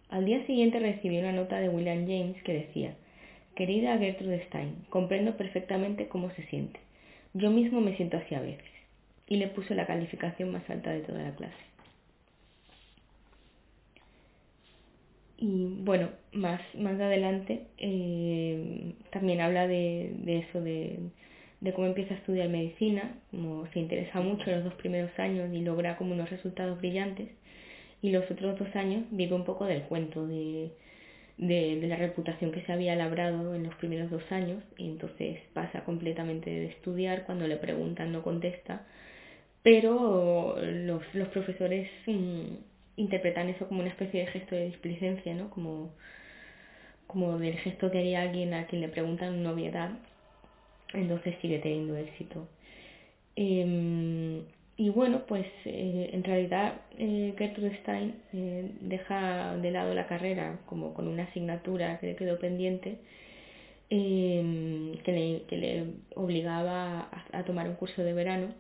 Al 0.10 0.26
día 0.26 0.44
siguiente 0.48 0.80
recibí 0.80 1.20
una 1.20 1.32
nota 1.32 1.60
de 1.60 1.70
William 1.70 2.08
James 2.08 2.42
que 2.44 2.54
decía, 2.54 2.96
Querida 3.56 3.98
Gertrude 4.00 4.44
Stein, 4.48 4.76
comprendo 4.90 5.38
perfectamente 5.38 6.08
cómo 6.08 6.32
se 6.32 6.44
siente. 6.48 6.80
Yo 7.34 7.52
mismo 7.52 7.80
me 7.80 7.96
siento 7.96 8.18
así 8.18 8.34
a 8.34 8.42
veces. 8.42 8.66
Y 9.28 9.36
le 9.36 9.48
puso 9.48 9.76
la 9.76 9.86
calificación 9.86 10.52
más 10.52 10.68
alta 10.68 10.92
de 10.92 11.02
toda 11.02 11.22
la 11.22 11.36
clase. 11.36 11.70
Y 15.38 15.78
bueno, 15.84 16.10
más, 16.34 16.60
más 16.76 17.00
adelante 17.00 17.68
eh, 17.78 18.94
también 19.12 19.42
habla 19.42 19.68
de, 19.68 20.12
eso, 20.26 20.60
de, 20.60 21.00
de, 21.62 21.74
cómo 21.74 21.86
empieza 21.88 22.16
a 22.16 22.18
estudiar 22.18 22.50
medicina, 22.50 23.16
como 23.30 23.68
se 23.68 23.80
interesa 23.80 24.20
mucho 24.22 24.50
en 24.50 24.56
los 24.56 24.66
dos 24.66 24.74
primeros 24.74 25.18
años 25.20 25.54
y 25.54 25.62
logra 25.62 25.98
como 25.98 26.14
unos 26.14 26.32
resultados 26.32 26.80
brillantes 26.80 27.30
y 28.02 28.12
los 28.12 28.30
otros 28.30 28.58
dos 28.58 28.76
años 28.76 29.04
vive 29.12 29.36
un 29.36 29.44
poco 29.44 29.66
del 29.66 29.84
cuento 29.84 30.26
de, 30.26 30.72
de, 31.38 31.88
la 31.88 31.96
reputación 31.96 32.52
que 32.52 32.62
se 32.64 32.72
había 32.72 32.96
labrado 32.96 33.56
en 33.56 33.64
los 33.64 33.76
primeros 33.76 34.10
dos 34.10 34.24
años 34.32 34.64
y 34.78 34.88
entonces 34.88 35.40
pasa 35.54 35.84
completamente 35.84 36.50
de 36.50 36.68
estudiar, 36.68 37.26
cuando 37.26 37.48
le 37.48 37.58
preguntan 37.58 38.12
no 38.12 38.22
contesta, 38.24 38.86
pero 39.64 40.58
los, 40.62 41.04
los 41.14 41.28
profesores 41.30 41.90
mm, 42.06 42.44
interpretan 42.98 43.50
eso 43.50 43.68
como 43.68 43.82
una 43.82 43.90
especie 43.90 44.22
de 44.22 44.28
gesto 44.28 44.56
de 44.56 44.66
displicencia, 44.66 45.34
¿no? 45.34 45.50
Como, 45.50 45.94
como 47.08 47.38
del 47.40 47.58
gesto 47.58 47.92
que 47.92 48.00
haría 48.00 48.22
alguien 48.22 48.54
a 48.54 48.68
quien 48.68 48.82
le 48.82 48.90
preguntan 48.90 49.44
novedad, 49.44 49.92
entonces 50.94 51.36
sigue 51.42 51.60
teniendo 51.60 51.98
éxito. 51.98 52.48
Eh, 53.36 54.44
y 54.80 54.88
bueno, 54.90 55.24
pues 55.28 55.46
eh, 55.66 56.12
en 56.14 56.24
realidad 56.24 56.76
eh, 56.98 57.34
Gertrude 57.38 57.78
Stein 57.82 58.16
eh, 58.32 58.72
deja 58.80 59.58
de 59.58 59.72
lado 59.72 59.94
la 59.94 60.08
carrera 60.08 60.58
como 60.68 60.94
con 60.94 61.10
una 61.10 61.24
asignatura 61.24 62.00
que 62.00 62.08
le 62.08 62.16
quedó 62.16 62.40
pendiente 62.40 62.98
em, 63.90 64.94
que, 65.04 65.12
le, 65.12 65.42
que, 65.50 65.58
le, 65.58 65.86
obligaba 66.16 67.10
a, 67.34 67.44
tomar 67.44 67.68
un 67.68 67.76
curso 67.76 68.04
de 68.04 68.14
verano. 68.14 68.54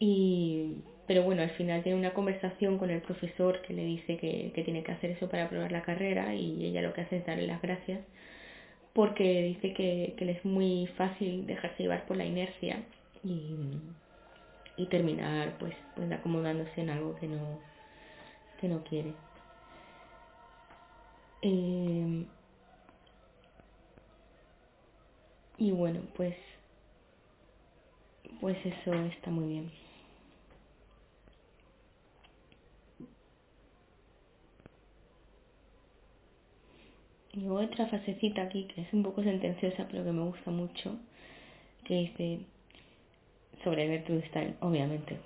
Y, 0.00 0.78
pero 1.06 1.22
bueno, 1.22 1.42
al 1.42 1.50
final 1.50 1.84
tiene 1.84 1.96
una 1.98 2.12
conversación 2.12 2.78
con 2.78 2.90
el 2.90 3.00
profesor 3.00 3.62
que 3.62 3.72
le 3.72 3.84
dice 3.84 4.16
que, 4.16 4.50
que 4.52 4.64
tiene 4.64 4.82
que 4.82 4.92
hacer 4.92 5.12
eso 5.12 5.28
para 5.28 5.44
aprobar 5.44 5.70
la 5.70 5.82
carrera 5.82 6.34
y 6.34 6.66
ella 6.66 6.82
lo 6.82 6.92
que 6.92 7.02
hace 7.02 7.18
es 7.18 7.26
darle 7.26 7.46
las 7.46 7.62
gracias 7.62 8.00
porque 8.94 9.42
dice 9.42 9.74
que, 9.74 10.14
que 10.16 10.24
le 10.24 10.32
es 10.32 10.44
muy 10.44 10.88
fácil 10.96 11.46
dejarse 11.46 11.84
llevar 11.84 12.04
por 12.06 12.16
la 12.16 12.24
inercia 12.24 12.82
y, 13.22 13.54
y 14.76 14.86
terminar 14.86 15.56
pues, 15.58 15.74
pues 15.94 16.10
acomodándose 16.12 16.80
en 16.80 16.90
algo 16.90 17.14
que 17.16 17.28
no, 17.28 17.58
que 18.60 18.68
no 18.68 18.82
quiere. 18.84 19.14
Eh, 21.42 22.26
y 25.58 25.70
bueno, 25.72 26.00
pues, 26.16 26.34
pues 28.40 28.56
eso 28.64 28.94
está 29.04 29.30
muy 29.30 29.48
bien. 29.48 29.70
Y 37.32 37.48
otra 37.48 37.86
frasecita 37.88 38.42
aquí 38.42 38.64
que 38.74 38.82
es 38.82 38.92
un 38.92 39.02
poco 39.02 39.22
sentenciosa 39.22 39.86
pero 39.90 40.04
que 40.04 40.12
me 40.12 40.22
gusta 40.22 40.50
mucho, 40.50 40.96
que 41.84 41.94
dice 41.94 42.40
sobre 43.64 43.88
Gertrude 43.88 44.26
Stein, 44.28 44.56
obviamente. 44.60 45.18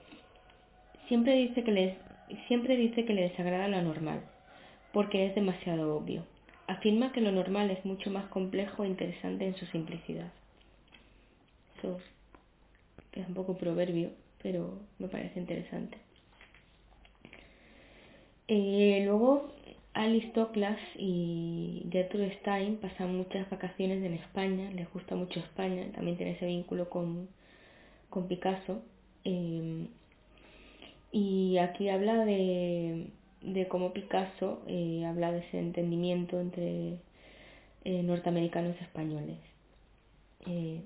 Siempre 1.08 1.34
dice 1.34 1.64
que 1.64 1.72
les 1.72 1.96
siempre 2.46 2.76
dice 2.76 3.04
que 3.04 3.14
le 3.14 3.22
desagrada 3.22 3.68
lo 3.68 3.82
normal, 3.82 4.20
porque 4.92 5.26
es 5.26 5.34
demasiado 5.34 5.96
obvio. 5.96 6.24
Afirma 6.66 7.12
que 7.12 7.20
lo 7.20 7.32
normal 7.32 7.70
es 7.70 7.84
mucho 7.84 8.10
más 8.10 8.26
complejo 8.26 8.84
e 8.84 8.88
interesante 8.88 9.46
en 9.46 9.54
su 9.56 9.66
simplicidad. 9.66 10.30
Eso 11.78 11.98
es 13.12 13.26
un 13.26 13.34
poco 13.34 13.56
proverbio, 13.56 14.10
pero 14.42 14.78
me 14.98 15.08
parece 15.08 15.40
interesante. 15.40 15.98
Eh, 18.48 19.02
luego 19.04 19.52
Alice 19.94 20.28
Toklas 20.28 20.78
y 20.96 21.86
Gertrude 21.90 22.36
Stein 22.40 22.76
pasan 22.76 23.16
muchas 23.16 23.48
vacaciones 23.50 24.02
en 24.04 24.14
España, 24.14 24.70
les 24.70 24.90
gusta 24.92 25.14
mucho 25.16 25.40
España, 25.40 25.90
también 25.92 26.16
tiene 26.16 26.32
ese 26.32 26.46
vínculo 26.46 26.88
con, 26.88 27.28
con 28.18 28.26
Picasso. 28.26 28.82
Eh, 29.24 29.86
y 31.12 31.58
aquí 31.58 31.88
habla 31.88 32.24
de, 32.24 33.06
de 33.42 33.68
cómo 33.68 33.92
Picasso 33.92 34.62
eh, 34.66 35.04
habla 35.06 35.30
de 35.30 35.38
ese 35.38 35.58
entendimiento 35.58 36.40
entre 36.40 36.98
eh, 37.84 38.02
norteamericanos 38.02 38.76
y 38.78 38.84
españoles. 38.84 39.38
Eh, 40.46 40.80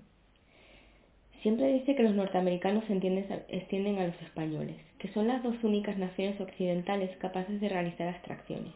siempre 1.40 1.72
dice 1.72 1.96
que 1.96 2.02
los 2.02 2.14
norteamericanos 2.14 2.84
extienden 3.48 3.98
a 3.98 4.06
los 4.08 4.22
españoles, 4.22 4.76
que 4.98 5.08
son 5.12 5.26
las 5.26 5.42
dos 5.42 5.56
únicas 5.64 5.96
naciones 5.96 6.38
occidentales 6.40 7.16
capaces 7.16 7.60
de 7.60 7.68
realizar 7.68 8.08
abstracciones, 8.08 8.74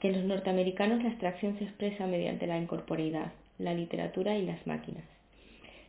que 0.00 0.08
en 0.08 0.14
los 0.14 0.24
norteamericanos 0.24 1.02
la 1.02 1.10
abstracción 1.10 1.58
se 1.58 1.64
expresa 1.64 2.06
mediante 2.06 2.46
la 2.46 2.58
incorporeidad, 2.58 3.32
la 3.58 3.74
literatura 3.74 4.36
y 4.36 4.46
las 4.46 4.66
máquinas, 4.66 5.04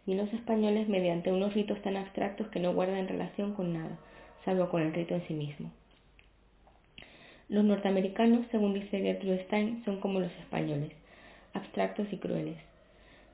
y 0.08 0.15
los 0.15 0.34
españoles 0.34 0.88
mediante 0.88 1.32
unos 1.32 1.54
ritos 1.54 1.82
tan 1.82 1.98
abstractos 1.98 2.48
que 2.48 2.60
no 2.60 2.74
guardan 2.74 3.08
relación 3.08 3.54
con 3.54 3.74
nada, 3.74 4.00
salvo 4.46 4.70
con 4.70 4.82
el 4.82 4.93
rito 4.93 5.13
en 5.13 5.28
sí 5.28 5.34
mismo. 5.34 5.70
Los 7.50 7.63
norteamericanos, 7.63 8.48
según 8.50 8.74
dice 8.74 9.00
Gertrude 9.00 9.43
Stein, 9.43 9.84
son 9.86 10.00
como 10.00 10.20
los 10.20 10.32
españoles, 10.39 10.91
abstractos 11.54 12.08
y 12.12 12.17
crueles. 12.17 12.58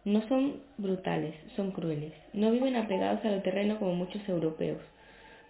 No 0.04 0.28
son 0.28 0.58
brutales, 0.78 1.36
son 1.56 1.72
crueles. 1.72 2.12
No 2.34 2.52
viven 2.52 2.76
apegados 2.76 3.24
a 3.24 3.32
lo 3.32 3.42
terreno 3.42 3.80
como 3.80 3.94
muchos 3.94 4.28
europeos. 4.28 4.82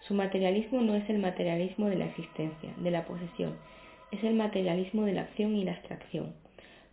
Su 0.06 0.14
materialismo 0.14 0.80
no 0.82 0.94
es 0.94 1.08
el 1.10 1.18
materialismo 1.18 1.88
de 1.88 1.96
la 1.96 2.06
existencia, 2.06 2.70
de 2.76 2.90
la 2.90 3.04
posesión, 3.04 3.54
es 4.12 4.22
el 4.22 4.34
materialismo 4.34 5.04
de 5.04 5.14
la 5.14 5.22
acción 5.22 5.56
y 5.56 5.64
la 5.64 5.72
abstracción. 5.72 6.34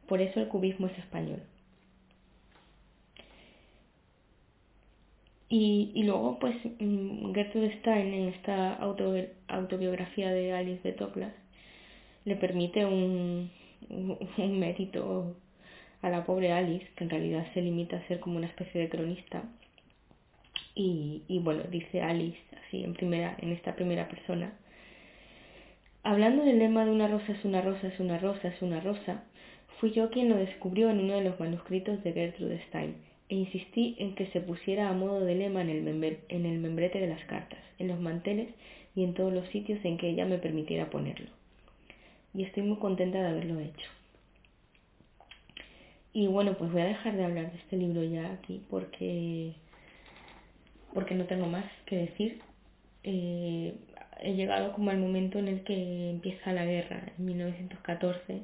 Por 0.08 0.22
eso 0.22 0.40
el 0.40 0.48
cubismo 0.48 0.88
es 0.88 0.98
español. 0.98 1.42
Y, 5.54 6.04
luego, 6.06 6.40
pues, 6.40 6.56
mm, 6.80 7.34
Gertrude 7.34 7.78
Stein, 7.80 8.14
en 8.14 8.30
esta 8.30 8.74
autobiografía 9.50 10.32
de 10.32 10.54
Alice 10.54 10.82
de 10.82 10.94
Toklas, 10.94 11.34
le 12.24 12.38
permite 12.38 12.86
un, 12.86 13.52
un, 14.38 14.60
mérito 14.60 15.36
a 16.02 16.10
la 16.10 16.24
pobre 16.24 16.54
Alice, 16.54 16.88
que 16.96 17.04
en 17.04 17.10
realidad 17.10 17.46
se 17.54 17.62
limita 17.62 17.98
a 17.98 18.08
ser 18.08 18.22
como 18.22 18.38
una 18.38 18.48
especie 18.48 18.80
de 18.80 18.88
cronista. 18.88 19.44
Y, 20.74 21.24
y 21.28 21.40
bueno, 21.40 21.64
dice 21.70 22.02
Alice, 22.02 22.40
así 22.66 22.86
en, 22.86 22.94
primera, 22.94 23.36
en 23.42 23.52
esta 23.52 23.76
primera 23.76 24.08
persona, 24.08 24.54
hablando 26.04 26.46
del 26.46 26.60
lema 26.60 26.86
de 26.86 26.92
una 26.92 27.10
rosa 27.10 27.34
es 27.34 27.44
una 27.44 27.62
rosa, 27.62 27.88
es 27.88 28.00
una 28.00 28.18
rosa, 28.20 28.48
es 28.48 28.62
una 28.62 28.80
rosa, 28.80 29.26
fui 29.82 29.92
yo 29.92 30.12
quien 30.12 30.30
lo 30.30 30.38
descubrió 30.38 30.90
en 30.90 31.00
uno 31.02 31.16
de 31.16 31.26
los 31.26 31.40
manuscritos 31.42 32.02
de 32.04 32.14
Gertrude 32.14 32.64
Stein 32.70 33.11
e 33.32 33.36
insistí 33.36 33.96
en 33.98 34.14
que 34.14 34.28
se 34.34 34.42
pusiera 34.42 34.90
a 34.90 34.94
modo 34.94 35.22
de 35.22 35.36
lema 35.36 35.62
en 35.62 35.70
el, 35.70 36.60
membrete 36.60 37.00
de 37.00 37.08
las 37.08 37.24
cartas, 37.28 37.60
en 37.80 37.88
los 37.88 37.98
manteles 37.98 38.50
y 38.94 39.06
en 39.06 39.14
todos 39.14 39.32
los 39.32 39.48
sitios 39.48 39.80
en 39.86 39.98
que 39.98 40.10
ella 40.10 40.26
me 40.26 40.38
permitiera 40.38 40.90
ponerlo. 40.90 41.30
Y 42.34 42.44
estoy 42.44 42.64
muy 42.64 42.78
contenta 42.78 43.22
de 43.22 43.30
haberlo 43.30 43.62
hecho. 43.62 43.90
Y 46.12 46.28
bueno, 46.28 46.58
pues 46.58 46.74
voy 46.74 46.82
a 46.82 46.86
dejar 46.88 47.16
de 47.16 47.24
hablar 47.24 47.54
de 47.54 47.58
este 47.60 47.78
libro 47.78 48.04
ya 48.04 48.34
aquí 48.34 48.62
porque, 48.70 49.54
porque 50.94 51.16
no 51.16 51.24
tengo 51.24 51.48
más 51.48 51.66
que 51.86 51.96
decir. 51.96 52.42
Eh, 53.04 53.74
he 54.20 54.34
llegado 54.34 54.74
como 54.74 54.92
al 54.92 54.98
momento 54.98 55.40
en 55.40 55.48
el 55.48 55.64
que 55.64 56.10
empieza 56.10 56.52
la 56.52 56.66
guerra, 56.66 57.14
en 57.18 57.26
1914 57.26 58.42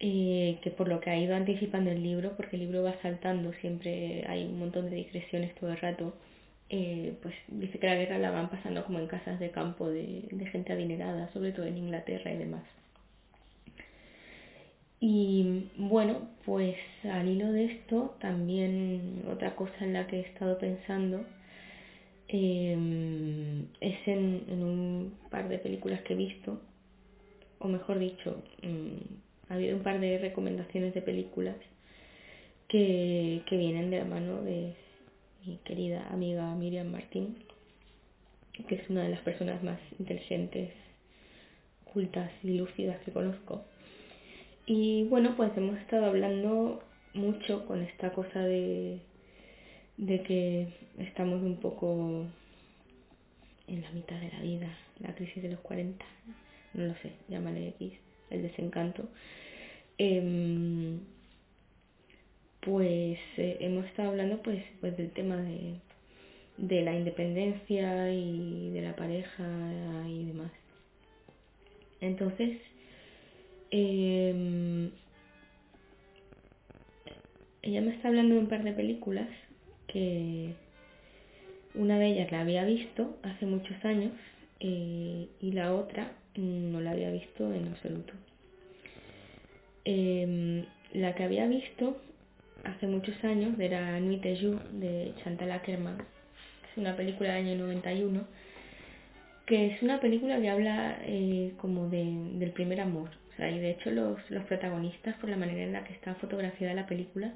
eh, 0.00 0.58
que 0.62 0.70
por 0.70 0.88
lo 0.88 1.00
que 1.00 1.10
ha 1.10 1.18
ido 1.18 1.34
anticipando 1.34 1.90
el 1.90 2.02
libro, 2.02 2.36
porque 2.36 2.56
el 2.56 2.62
libro 2.62 2.84
va 2.84 2.94
saltando, 3.02 3.52
siempre 3.54 4.24
hay 4.28 4.44
un 4.44 4.58
montón 4.58 4.88
de 4.90 4.96
digresiones 4.96 5.54
todo 5.56 5.70
el 5.70 5.78
rato, 5.78 6.14
eh, 6.70 7.16
pues 7.22 7.34
dice 7.48 7.78
que 7.78 7.86
la 7.86 7.96
guerra 7.96 8.18
la 8.18 8.30
van 8.30 8.50
pasando 8.50 8.84
como 8.84 8.98
en 8.98 9.08
casas 9.08 9.40
de 9.40 9.50
campo 9.50 9.88
de, 9.88 10.28
gente 10.52 10.72
adinerada, 10.72 11.32
sobre 11.32 11.52
todo 11.52 11.66
en 11.66 11.78
Inglaterra 11.78 12.32
y 12.32 12.36
demás. 12.38 12.62
Y 15.00 15.70
bueno, 15.76 16.28
pues 16.44 16.76
al 17.04 17.28
hilo 17.28 17.52
de 17.52 17.66
esto, 17.66 18.16
también 18.20 19.24
otra 19.30 19.54
cosa 19.56 19.76
en 19.80 19.92
la 19.94 20.06
que 20.06 20.18
he 20.18 20.20
estado 20.20 20.58
pensando 20.58 21.24
eh, 22.28 22.76
es 23.80 24.08
en, 24.08 24.62
un 24.62 25.14
par 25.30 25.48
de 25.48 25.58
películas 25.58 26.02
que 26.02 26.14
he 26.14 26.16
visto, 26.16 26.60
o 27.60 27.68
mejor 27.68 27.98
dicho, 27.98 28.42
mm, 28.62 29.27
ha 29.48 29.54
habido 29.54 29.76
un 29.76 29.82
par 29.82 30.00
de 30.00 30.18
recomendaciones 30.18 30.94
de 30.94 31.02
películas 31.02 31.56
que, 32.68 33.42
que 33.46 33.56
vienen 33.56 33.90
de 33.90 33.98
la 33.98 34.04
mano 34.04 34.42
de 34.42 34.74
mi 35.46 35.56
querida 35.64 36.06
amiga 36.10 36.54
Miriam 36.54 36.88
Martín, 36.88 37.36
que 38.68 38.74
es 38.74 38.90
una 38.90 39.04
de 39.04 39.10
las 39.10 39.20
personas 39.20 39.62
más 39.62 39.78
inteligentes, 39.98 40.70
cultas 41.84 42.30
y 42.42 42.58
lúcidas 42.58 42.98
que 43.04 43.12
conozco. 43.12 43.64
Y 44.66 45.04
bueno, 45.04 45.34
pues 45.36 45.56
hemos 45.56 45.78
estado 45.78 46.06
hablando 46.06 46.82
mucho 47.14 47.64
con 47.66 47.82
esta 47.82 48.12
cosa 48.12 48.40
de, 48.40 49.00
de 49.96 50.22
que 50.22 50.68
estamos 50.98 51.42
un 51.42 51.56
poco 51.56 52.26
en 53.66 53.82
la 53.82 53.90
mitad 53.92 54.20
de 54.20 54.30
la 54.30 54.40
vida, 54.40 54.78
la 55.00 55.14
crisis 55.14 55.42
de 55.42 55.50
los 55.50 55.60
40, 55.60 56.04
no 56.74 56.84
lo 56.84 56.94
sé, 56.96 57.12
llámale 57.28 57.68
X 57.68 58.07
el 58.30 58.42
desencanto, 58.42 59.08
em, 59.98 61.00
pues 62.60 63.18
eh, 63.36 63.56
hemos 63.60 63.86
estado 63.86 64.10
hablando 64.10 64.42
pues, 64.42 64.62
pues 64.80 64.96
del 64.96 65.10
tema 65.10 65.36
de, 65.36 65.74
de 66.56 66.82
la 66.82 66.94
independencia 66.96 68.12
y 68.12 68.70
de 68.70 68.82
la 68.82 68.96
pareja 68.96 69.44
y 70.08 70.24
demás. 70.26 70.52
Entonces, 72.00 72.58
eh, 73.70 74.90
ella 77.62 77.80
me 77.80 77.94
está 77.94 78.08
hablando 78.08 78.34
de 78.34 78.40
un 78.40 78.48
par 78.48 78.62
de 78.62 78.72
películas 78.72 79.28
que 79.88 80.54
una 81.74 81.98
de 81.98 82.06
ellas 82.06 82.32
la 82.32 82.40
había 82.40 82.64
visto 82.64 83.16
hace 83.22 83.46
muchos 83.46 83.84
años 83.84 84.12
eh, 84.60 85.28
y 85.40 85.52
la 85.52 85.74
otra 85.74 86.12
no 86.38 86.80
la 86.80 86.92
había 86.92 87.10
visto 87.10 87.52
en 87.52 87.68
absoluto. 87.68 88.12
Em, 89.84 90.64
la 90.92 91.14
que 91.14 91.24
había 91.24 91.46
visto 91.46 91.96
hace 92.64 92.86
muchos 92.86 93.22
años 93.24 93.58
era 93.58 93.98
Nuit 94.00 94.24
et 94.24 94.40
Jour 94.40 94.62
de 94.70 95.12
Chantal 95.22 95.50
Ackerman, 95.52 95.98
es 95.98 96.76
una 96.76 96.96
película 96.96 97.34
del 97.34 97.46
año 97.46 97.66
91, 97.66 98.26
que 99.46 99.66
es 99.68 99.82
una 99.82 100.00
película 100.00 100.40
que 100.40 100.48
habla 100.50 100.98
eh, 101.02 101.54
como 101.58 101.88
de, 101.88 102.04
del 102.34 102.50
primer 102.52 102.80
amor. 102.80 103.10
O 103.32 103.36
sea, 103.36 103.50
y 103.50 103.58
de 103.58 103.70
hecho 103.70 103.90
los, 103.90 104.18
los 104.30 104.44
protagonistas, 104.44 105.16
por 105.16 105.30
la 105.30 105.36
manera 105.36 105.62
en 105.62 105.72
la 105.72 105.84
que 105.84 105.94
está 105.94 106.14
fotografiada 106.16 106.74
la 106.74 106.86
película, 106.86 107.32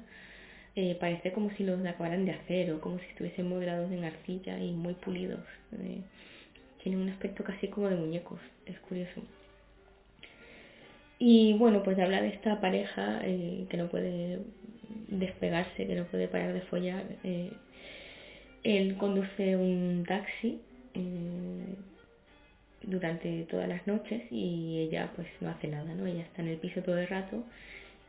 eh, 0.75 0.97
parece 0.99 1.31
como 1.31 1.51
si 1.51 1.63
los 1.63 1.83
acabaran 1.85 2.25
de 2.25 2.31
hacer 2.31 2.71
o 2.71 2.81
como 2.81 2.99
si 2.99 3.05
estuviesen 3.05 3.47
modelados 3.47 3.91
en 3.91 4.03
arcilla 4.03 4.59
y 4.59 4.71
muy 4.71 4.93
pulidos. 4.95 5.41
Tiene 6.83 7.01
un 7.01 7.09
aspecto 7.09 7.45
casi 7.45 7.69
como 7.69 7.87
de 7.87 7.95
muñecos, 7.95 8.39
es 8.65 8.77
curioso. 8.81 9.21
Y 11.17 11.53
bueno, 11.53 11.81
pues 11.81 11.97
habla 11.97 12.21
de 12.21 12.27
esta 12.27 12.59
pareja 12.59 13.21
eh, 13.23 13.65
que 13.69 13.77
no 13.77 13.87
puede 13.87 14.39
despegarse, 15.07 15.87
que 15.87 15.95
no 15.95 16.03
puede 16.03 16.27
parar 16.27 16.53
de 16.53 16.59
follar. 16.61 17.05
Eh, 17.23 17.53
él 18.63 18.97
conduce 18.97 19.55
un 19.55 20.03
taxi 20.05 20.59
eh, 20.93 21.75
durante 22.81 23.43
todas 23.43 23.69
las 23.69 23.87
noches 23.87 24.21
y 24.29 24.79
ella 24.79 25.11
pues 25.15 25.29
no 25.39 25.49
hace 25.51 25.69
nada, 25.69 25.93
¿no? 25.95 26.05
Ella 26.05 26.23
está 26.23 26.41
en 26.41 26.49
el 26.49 26.57
piso 26.57 26.81
todo 26.81 26.97
el 26.97 27.07
rato 27.07 27.45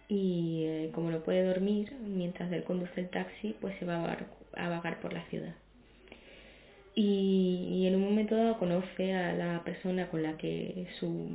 y 0.08 0.88
como 0.92 1.12
no 1.12 1.20
puede 1.20 1.44
dormir 1.44 1.92
mientras 2.02 2.50
él 2.50 2.64
conduce 2.64 3.00
el 3.00 3.08
taxi 3.08 3.54
pues 3.60 3.78
se 3.78 3.84
va 3.84 4.18
a 4.56 4.68
vagar 4.68 4.98
por 5.00 5.12
la 5.12 5.22
ciudad. 5.26 5.54
Y, 6.94 7.68
y, 7.70 7.86
en 7.86 7.96
un 7.96 8.02
momento 8.02 8.36
dado 8.36 8.58
conoce 8.58 9.12
a 9.14 9.32
la 9.32 9.64
persona 9.64 10.08
con 10.08 10.22
la 10.22 10.36
que 10.36 10.86
su, 11.00 11.28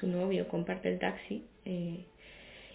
su 0.00 0.08
novio 0.08 0.48
comparte 0.48 0.88
el 0.88 0.98
taxi 0.98 1.44
eh, 1.64 2.04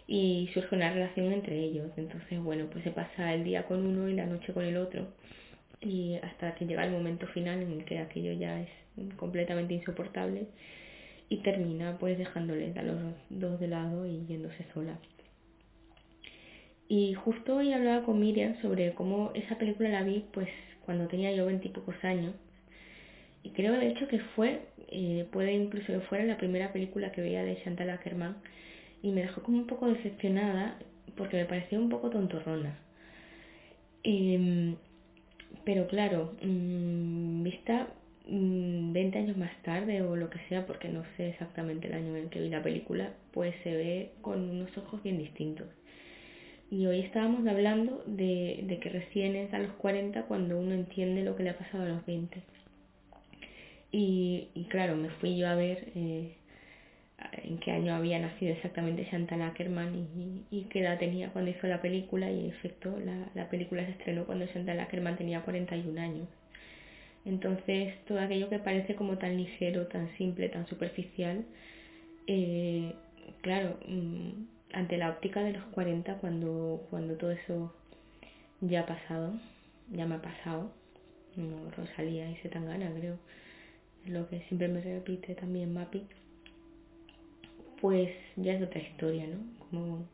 y 0.08 0.50
surge 0.54 0.76
una 0.76 0.94
relación 0.94 1.34
entre 1.34 1.60
ellos. 1.60 1.92
Entonces, 1.98 2.40
bueno, 2.40 2.68
pues 2.72 2.84
se 2.86 2.92
pasa 2.92 3.34
el 3.34 3.44
día 3.44 3.64
con 3.64 3.86
uno 3.86 4.08
y 4.08 4.14
la 4.14 4.26
noche 4.26 4.54
con 4.54 4.64
el 4.64 4.78
otro 4.78 5.08
y 5.82 6.16
hasta 6.16 6.56
que 6.56 6.66
llega 6.66 6.86
el 6.86 6.92
momento 6.92 7.28
final 7.28 7.62
en 7.62 7.72
el 7.72 7.86
que 7.86 8.00
aquello 8.00 8.34
ya 8.34 8.62
es 8.62 8.70
completamente 9.18 9.74
insoportable 9.74 10.48
y 11.30 11.38
termina 11.38 11.98
pues 12.00 12.18
dejándoles 12.18 12.76
a 12.78 12.84
los 12.84 12.98
dos 13.30 13.60
de 13.60 13.68
lado 13.68 14.06
y 14.06 14.26
yéndose 14.26 14.66
sola. 14.74 14.98
Y 16.88 17.14
justo 17.16 17.56
hoy 17.58 17.74
hablaba 17.74 18.06
con 18.06 18.20
Miriam 18.20 18.62
sobre 18.62 18.94
cómo 18.94 19.32
esa 19.34 19.58
película 19.58 19.90
la 19.90 20.04
vi 20.04 20.24
pues 20.32 20.48
cuando 20.86 21.08
tenía 21.08 21.34
yo 21.34 21.48
veintipocos 21.48 21.96
años 22.04 22.34
y 23.44 23.50
creo 23.52 23.74
de 23.74 23.88
hecho 23.90 24.08
que 24.08 24.20
fue, 24.20 24.60
eh, 24.90 25.28
puede 25.32 25.54
incluso 25.54 25.88
que 25.88 26.00
fuera 26.02 26.26
la 26.26 26.38
primera 26.38 26.74
película 26.74 27.12
que 27.12 27.22
veía 27.22 27.44
de 27.44 27.62
Chantal 27.64 27.92
Ackerman 27.92 28.38
y 29.04 29.12
me 29.12 29.22
dejó 29.22 29.42
como 29.44 29.58
un 29.58 29.68
poco 29.68 29.88
decepcionada 29.88 30.78
porque 31.16 31.38
me 31.38 31.46
pareció 31.46 31.80
un 31.80 31.90
poco 31.90 32.10
tontorrona. 32.10 32.78
Eh, 34.04 34.76
pero 35.64 35.88
claro, 35.88 36.34
mmm, 36.42 37.44
vista 37.44 37.88
mmm, 38.28 38.94
20 38.94 39.20
años 39.20 39.38
más 39.38 39.56
tarde 39.64 40.02
o 40.02 40.16
lo 40.16 40.30
que 40.30 40.40
sea, 40.50 40.66
porque 40.66 40.90
no 40.90 41.04
sé 41.18 41.30
exactamente 41.30 41.88
el 41.88 41.94
año 41.94 42.16
en 42.16 42.24
el 42.24 42.30
que 42.30 42.42
vi 42.42 42.50
la 42.50 42.64
película, 42.64 43.14
pues 43.32 43.54
se 43.64 43.76
ve 43.76 44.12
con 44.22 44.50
unos 44.50 44.76
ojos 44.78 45.02
bien 45.04 45.18
distintos. 45.18 45.68
Y 46.76 46.88
hoy 46.88 47.00
estábamos 47.00 47.48
hablando 47.48 48.04
de, 48.06 48.60
de 48.64 48.80
que 48.80 48.90
recién 48.90 49.38
es 49.38 49.54
a 49.54 49.60
los 49.60 49.72
40 49.76 50.24
cuando 50.24 50.60
uno 50.60 50.74
entiende 50.74 51.24
lo 51.24 51.38
que 51.38 51.44
le 51.44 51.52
ha 51.52 51.58
pasado 51.58 51.86
a 51.86 51.88
los 51.88 52.06
20. 52.06 52.38
Y, 53.94 54.50
y 54.54 54.66
claro, 54.66 54.98
me 54.98 55.10
fui 55.10 55.38
yo 55.38 55.48
a 55.48 55.56
ver 55.56 55.88
eh, 55.96 56.34
en 57.44 57.60
qué 57.60 57.72
año 57.72 57.96
había 57.96 58.20
nacido 58.20 58.52
exactamente 58.52 59.08
Chantal 59.10 59.44
Ackerman 59.44 59.96
y, 59.96 60.44
y, 60.52 60.64
qué 60.64 60.82
edad 60.82 61.00
tenía 61.00 61.30
cuando 61.30 61.52
hizo 61.52 61.66
la 61.68 61.82
película 61.82 62.30
y 62.30 62.42
en 62.42 62.50
efecto 62.50 63.00
la, 63.00 63.30
la 63.36 63.50
película 63.50 63.86
se 63.86 63.92
estrenó 63.92 64.26
cuando 64.26 64.46
Chantal 64.48 64.82
Ackerman 64.82 65.16
tenía 65.16 65.44
41 65.44 66.02
años. 66.02 66.28
Entonces 67.24 67.96
todo 68.04 68.20
aquello 68.20 68.50
que 68.50 68.60
parece 68.60 68.96
como 68.96 69.18
tan 69.18 69.38
ligero, 69.38 69.88
tan 69.88 70.10
simple, 70.18 70.50
tan 70.50 70.68
superficial, 70.68 71.46
eh, 72.28 72.92
claro, 73.42 73.80
mmm, 73.88 74.55
ante 74.76 74.98
la 74.98 75.10
óptica 75.10 75.42
de 75.42 75.54
los 75.54 75.64
40 75.66 76.18
cuando, 76.18 76.86
cuando 76.90 77.16
todo 77.16 77.32
eso 77.32 77.74
ya 78.62 78.82
ha 78.82 78.86
pasado, 78.86 79.34
ya 79.92 80.06
me 80.06 80.16
ha 80.16 80.22
pasado, 80.22 80.72
no 81.36 81.72
Rosalía 81.72 82.30
y 82.30 82.36
Setangana 82.38 82.92
creo, 82.98 83.18
lo 84.06 84.30
que 84.30 84.42
siempre 84.42 84.68
me 84.68 84.82
repite 84.82 85.34
también 85.36 85.74
Mapi 85.74 86.04
pues 87.82 88.10
ya 88.36 88.54
es 88.54 88.64
otra 88.64 88.80
historia, 88.80 89.28
¿no? 89.28 89.38
Como, 89.70 90.08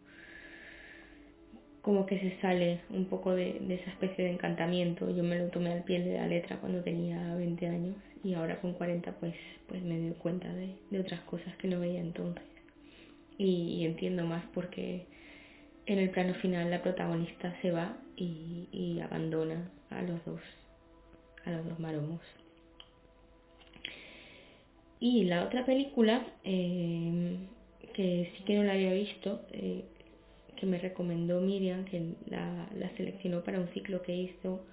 como 1.82 2.06
que 2.06 2.19
se 2.19 2.39
sale 2.41 2.82
un 2.89 3.06
poco 3.06 3.32
de, 3.32 3.60
de, 3.62 3.76
esa 3.76 3.91
especie 3.91 4.26
de 4.26 4.32
encantamiento. 4.32 5.10
Yo 5.10 5.24
me 5.24 5.39
lo 5.39 5.47
tomé 5.50 5.71
al 5.71 5.84
pie 5.84 6.04
de 6.04 6.15
la 6.15 6.28
letra 6.28 6.58
cuando 6.58 6.84
tenía 6.84 7.34
20 7.36 7.67
años 7.67 7.95
y 8.24 8.34
ahora 8.34 8.60
con 8.60 8.74
40 8.74 9.13
pues, 9.13 9.36
pues 9.67 9.82
me 9.84 10.00
doy 10.00 10.12
cuenta 10.13 10.52
de, 10.54 10.76
de 10.89 11.00
otras 11.00 11.21
cosas 11.21 11.56
que 11.58 11.67
no 11.67 11.80
veía 11.80 12.02
entonces. 12.02 12.43
Y, 13.41 13.86
entiendo 13.86 14.23
más 14.23 14.43
porque 14.54 15.08
en 15.88 15.97
el 15.97 16.12
plano 16.12 16.36
final 16.36 16.69
la 16.69 16.84
protagonista 16.84 17.56
se 17.63 17.71
va 17.71 17.97
y, 18.15 18.99
abandona 19.04 19.71
a 19.89 20.04
los 20.04 20.23
dos, 20.25 20.41
a 21.45 21.49
los 21.49 21.67
dos 21.67 21.80
maromos. 21.80 22.21
Y 24.99 25.23
la 25.23 25.43
otra 25.43 25.65
película, 25.65 26.23
eh, 26.43 27.38
que 27.95 28.32
sí 28.38 28.43
que 28.43 28.56
no 28.58 28.63
la 28.63 28.73
había 28.73 28.93
visto, 28.93 29.41
eh, 29.51 29.86
que 30.56 30.67
me 30.67 30.77
recomendó 30.77 31.41
Miriam, 31.41 31.86
que 31.86 32.13
la, 32.30 32.69
la, 32.77 32.95
seleccionó 32.95 33.43
para 33.43 33.60
un 33.60 33.69
ciclo 33.69 34.04
que 34.04 34.15
hizo, 34.15 34.63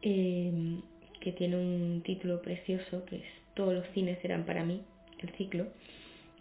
eh, 0.00 0.80
que 1.20 1.32
tiene 1.32 1.56
un 1.56 2.02
título 2.02 2.40
precioso, 2.40 3.04
que 3.04 3.16
es 3.16 3.24
Todos 3.54 3.74
los 3.74 3.86
cines 3.88 4.18
eran 4.24 4.46
para 4.46 4.64
mí, 4.64 4.80
el 5.18 5.28
ciclo, 5.36 5.66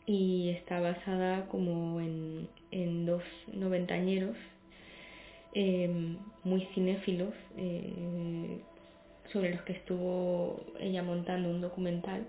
y 0.06 0.50
está 0.50 0.80
basada 0.80 1.48
como 1.48 2.00
en, 2.00 2.48
en 2.72 3.06
dos 3.06 3.24
noventañeros 3.54 4.36
eh, 5.54 5.90
muy 6.44 6.68
cinéfilos, 6.74 7.34
eh, 7.58 8.60
sobre 9.32 9.52
los 9.54 9.62
que 9.64 9.74
estuvo 9.74 10.62
ella 10.80 11.04
montando 11.04 11.50
un 11.50 11.62
documental. 11.62 12.26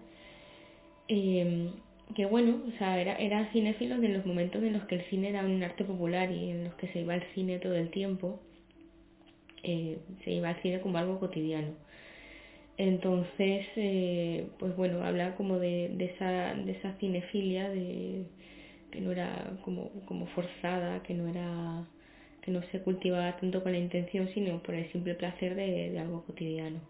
Eh, 1.08 1.70
que 2.14 2.26
bueno, 2.26 2.62
o 2.66 2.78
sea, 2.78 3.00
era, 3.00 3.16
era 3.16 3.50
cinéfilo 3.52 3.96
en 3.96 4.14
los 4.14 4.24
momentos 4.24 4.62
en 4.62 4.72
los 4.72 4.84
que 4.84 4.96
el 4.96 5.04
cine 5.10 5.30
era 5.30 5.44
un 5.44 5.62
arte 5.62 5.84
popular 5.84 6.30
y 6.30 6.50
en 6.50 6.64
los 6.64 6.74
que 6.74 6.88
se 6.88 7.00
iba 7.00 7.14
al 7.14 7.24
cine 7.34 7.58
todo 7.58 7.74
el 7.74 7.90
tiempo, 7.90 8.40
eh, 9.62 9.98
se 10.24 10.30
iba 10.30 10.50
al 10.50 10.62
cine 10.62 10.80
como 10.80 10.98
algo 10.98 11.18
cotidiano. 11.18 11.74
Entonces, 12.78 13.66
eh, 13.76 14.48
pues 14.58 14.76
bueno, 14.76 15.02
habla 15.04 15.34
como 15.36 15.58
de, 15.58 15.90
de, 15.94 16.06
esa, 16.06 16.54
de 16.54 16.72
esa 16.72 16.92
cinefilia, 16.98 17.70
de 17.70 18.24
que 18.90 19.00
no 19.00 19.12
era 19.12 19.58
como, 19.64 19.90
como 20.06 20.26
forzada, 20.28 21.02
que 21.02 21.14
no 21.14 21.28
era 21.28 21.86
que 22.42 22.52
no 22.52 22.62
se 22.70 22.80
cultivaba 22.82 23.36
tanto 23.38 23.62
con 23.62 23.72
la 23.72 23.78
intención, 23.78 24.28
sino 24.34 24.62
por 24.62 24.74
el 24.74 24.90
simple 24.92 25.14
placer 25.16 25.54
de, 25.56 25.90
de 25.90 25.98
algo 25.98 26.24
cotidiano. 26.24 26.80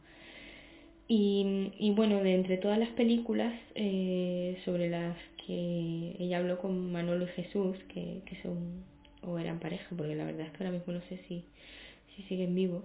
Y, 1.08 1.72
y, 1.78 1.92
bueno, 1.92 2.22
de 2.22 2.34
entre 2.34 2.56
todas 2.58 2.78
las 2.78 2.88
películas 2.90 3.54
eh, 3.76 4.58
sobre 4.64 4.88
las 4.90 5.16
que 5.46 6.16
ella 6.18 6.38
habló 6.38 6.58
con 6.58 6.90
Manolo 6.90 7.26
y 7.26 7.28
Jesús, 7.28 7.76
que, 7.88 8.22
que 8.26 8.36
son 8.42 8.84
o 9.22 9.38
eran 9.38 9.60
pareja, 9.60 9.86
porque 9.96 10.14
la 10.16 10.24
verdad 10.24 10.46
es 10.46 10.52
que 10.52 10.64
ahora 10.64 10.76
mismo 10.76 10.92
no 10.92 11.00
sé 11.08 11.18
si, 11.28 11.44
si 12.14 12.22
siguen 12.24 12.54
vivos, 12.54 12.84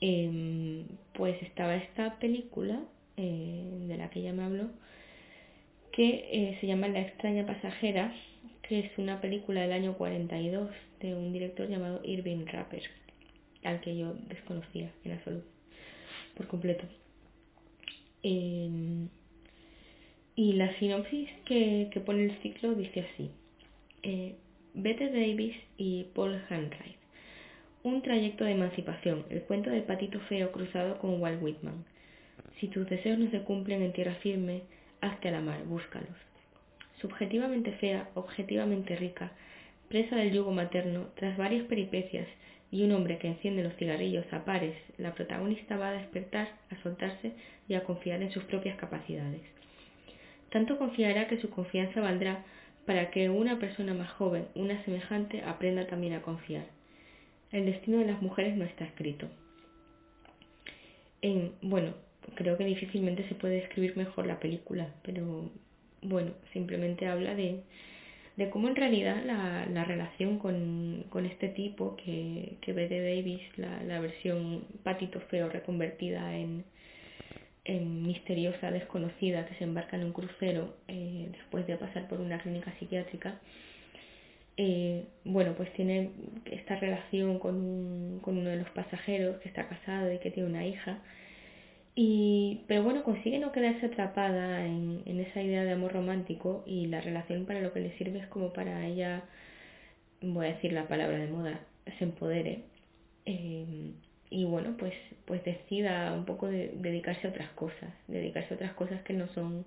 eh, 0.00 0.84
pues 1.14 1.42
estaba 1.42 1.76
esta 1.76 2.18
película 2.18 2.80
eh, 3.16 3.64
de 3.88 3.96
la 3.96 4.10
que 4.10 4.20
ella 4.20 4.32
me 4.32 4.44
habló, 4.44 4.68
que 5.92 6.28
eh, 6.30 6.58
se 6.60 6.66
llama 6.66 6.88
La 6.88 7.00
extraña 7.00 7.46
pasajera, 7.46 8.14
que 8.62 8.80
es 8.80 8.98
una 8.98 9.20
película 9.20 9.62
del 9.62 9.72
año 9.72 9.94
42 9.94 10.70
de 11.00 11.14
un 11.14 11.32
director 11.32 11.68
llamado 11.68 12.00
Irving 12.04 12.46
Rapper, 12.46 12.82
al 13.64 13.80
que 13.80 13.96
yo 13.96 14.14
desconocía 14.28 14.92
en 15.04 15.12
absoluto, 15.12 15.46
por 16.36 16.46
completo. 16.46 16.84
Eh, 18.22 19.08
y 20.36 20.52
la 20.52 20.78
sinopsis 20.78 21.28
que, 21.46 21.88
que, 21.90 21.98
pone 21.98 22.26
el 22.26 22.42
ciclo 22.42 22.76
dice 22.76 23.00
así. 23.00 23.30
Eh, 24.04 24.36
Bette 24.72 25.10
Davis 25.10 25.56
y 25.76 26.04
Paul 26.14 26.40
Hanraid. 26.48 26.97
Un 27.88 28.02
trayecto 28.02 28.44
de 28.44 28.50
emancipación, 28.50 29.24
el 29.30 29.40
cuento 29.44 29.70
del 29.70 29.82
patito 29.82 30.20
feo 30.28 30.52
cruzado 30.52 30.98
con 30.98 31.22
Walt 31.22 31.42
Whitman. 31.42 31.86
Si 32.60 32.68
tus 32.68 32.86
deseos 32.86 33.18
no 33.18 33.30
se 33.30 33.40
cumplen 33.40 33.80
en 33.80 33.94
tierra 33.94 34.14
firme, 34.16 34.64
hazte 35.00 35.28
a 35.28 35.30
la 35.30 35.40
mar, 35.40 35.64
búscalos. 35.64 36.14
Subjetivamente 37.00 37.72
fea, 37.72 38.10
objetivamente 38.12 38.94
rica, 38.94 39.32
presa 39.88 40.16
del 40.16 40.32
yugo 40.32 40.52
materno, 40.52 41.06
tras 41.14 41.38
varias 41.38 41.64
peripecias 41.64 42.28
y 42.70 42.82
un 42.82 42.92
hombre 42.92 43.16
que 43.16 43.28
enciende 43.28 43.62
los 43.62 43.74
cigarrillos 43.76 44.30
a 44.34 44.44
pares, 44.44 44.76
la 44.98 45.14
protagonista 45.14 45.78
va 45.78 45.88
a 45.88 45.92
despertar, 45.92 46.46
a 46.68 46.76
soltarse 46.82 47.32
y 47.68 47.74
a 47.74 47.84
confiar 47.84 48.20
en 48.20 48.32
sus 48.32 48.44
propias 48.44 48.76
capacidades. 48.76 49.40
Tanto 50.50 50.76
confiará 50.76 51.26
que 51.26 51.40
su 51.40 51.48
confianza 51.48 52.02
valdrá 52.02 52.44
para 52.84 53.10
que 53.10 53.30
una 53.30 53.58
persona 53.58 53.94
más 53.94 54.10
joven, 54.10 54.44
una 54.54 54.84
semejante, 54.84 55.42
aprenda 55.42 55.86
también 55.86 56.12
a 56.12 56.20
confiar. 56.20 56.66
El 57.52 57.66
destino 57.66 57.98
de 57.98 58.06
las 58.06 58.20
mujeres 58.22 58.56
no 58.56 58.64
está 58.64 58.84
escrito. 58.84 59.28
En, 61.22 61.52
bueno, 61.62 61.94
creo 62.34 62.56
que 62.56 62.64
difícilmente 62.64 63.26
se 63.28 63.34
puede 63.34 63.58
escribir 63.58 63.96
mejor 63.96 64.26
la 64.26 64.38
película, 64.38 64.88
pero 65.02 65.50
bueno, 66.02 66.32
simplemente 66.52 67.06
habla 67.06 67.34
de, 67.34 67.62
de 68.36 68.50
cómo 68.50 68.68
en 68.68 68.76
realidad 68.76 69.24
la, 69.24 69.66
la 69.66 69.84
relación 69.84 70.38
con, 70.38 71.26
este 71.26 71.48
tipo 71.48 71.96
que, 71.96 72.56
que 72.60 72.72
Bette 72.72 73.00
Davis, 73.00 73.40
la, 73.56 73.82
la 73.82 74.00
versión 74.00 74.64
patito 74.84 75.20
feo 75.22 75.48
reconvertida 75.48 76.36
en, 76.36 76.64
misteriosa, 77.66 78.70
desconocida, 78.70 79.44
que 79.46 79.54
se 79.56 79.64
embarca 79.64 79.96
en 79.96 80.04
un 80.04 80.12
crucero 80.12 80.74
eh, 80.86 81.28
después 81.32 81.66
de 81.66 81.76
pasar 81.76 82.08
por 82.08 82.18
una 82.18 82.38
clínica 82.38 82.72
psiquiátrica, 82.78 83.40
eh, 84.60 85.06
bueno, 85.24 85.54
pues 85.56 85.72
tiene 85.74 86.10
esta 86.46 86.76
relación 86.76 87.38
con, 87.38 88.18
con 88.22 88.38
uno 88.38 88.50
de 88.50 88.56
los 88.56 88.68
pasajeros 88.70 89.38
que 89.40 89.48
está 89.48 89.68
casado 89.68 90.12
y 90.12 90.18
que 90.18 90.32
tiene 90.32 90.48
una 90.48 90.66
hija. 90.66 90.98
Y, 91.94 92.62
pero 92.66 92.82
bueno, 92.82 93.04
consigue 93.04 93.38
no 93.38 93.52
quedarse 93.52 93.86
atrapada 93.86 94.66
en, 94.66 95.02
en, 95.06 95.20
esa 95.20 95.42
idea 95.42 95.64
de 95.64 95.72
amor 95.72 95.92
romántico 95.92 96.64
y 96.66 96.86
la 96.86 97.00
relación 97.00 97.46
para 97.46 97.60
lo 97.60 97.72
que 97.72 97.80
le 97.80 97.96
sirve 97.98 98.18
es 98.18 98.26
como 98.26 98.52
para 98.52 98.84
ella, 98.86 99.22
voy 100.22 100.46
a 100.46 100.54
decir 100.54 100.72
la 100.72 100.88
palabra 100.88 101.18
de 101.18 101.28
moda, 101.28 101.60
se 101.98 102.04
empodere. 102.04 102.62
Eh, 103.26 103.92
y 104.30 104.44
bueno, 104.44 104.76
pues, 104.76 104.94
pues 105.24 105.44
decida 105.44 106.12
un 106.14 106.24
poco 106.24 106.48
de 106.48 106.72
dedicarse 106.74 107.28
a 107.28 107.30
otras 107.30 107.50
cosas, 107.50 107.90
dedicarse 108.08 108.54
a 108.54 108.56
otras 108.56 108.72
cosas 108.74 109.02
que 109.02 109.14
no 109.14 109.28
son 109.34 109.66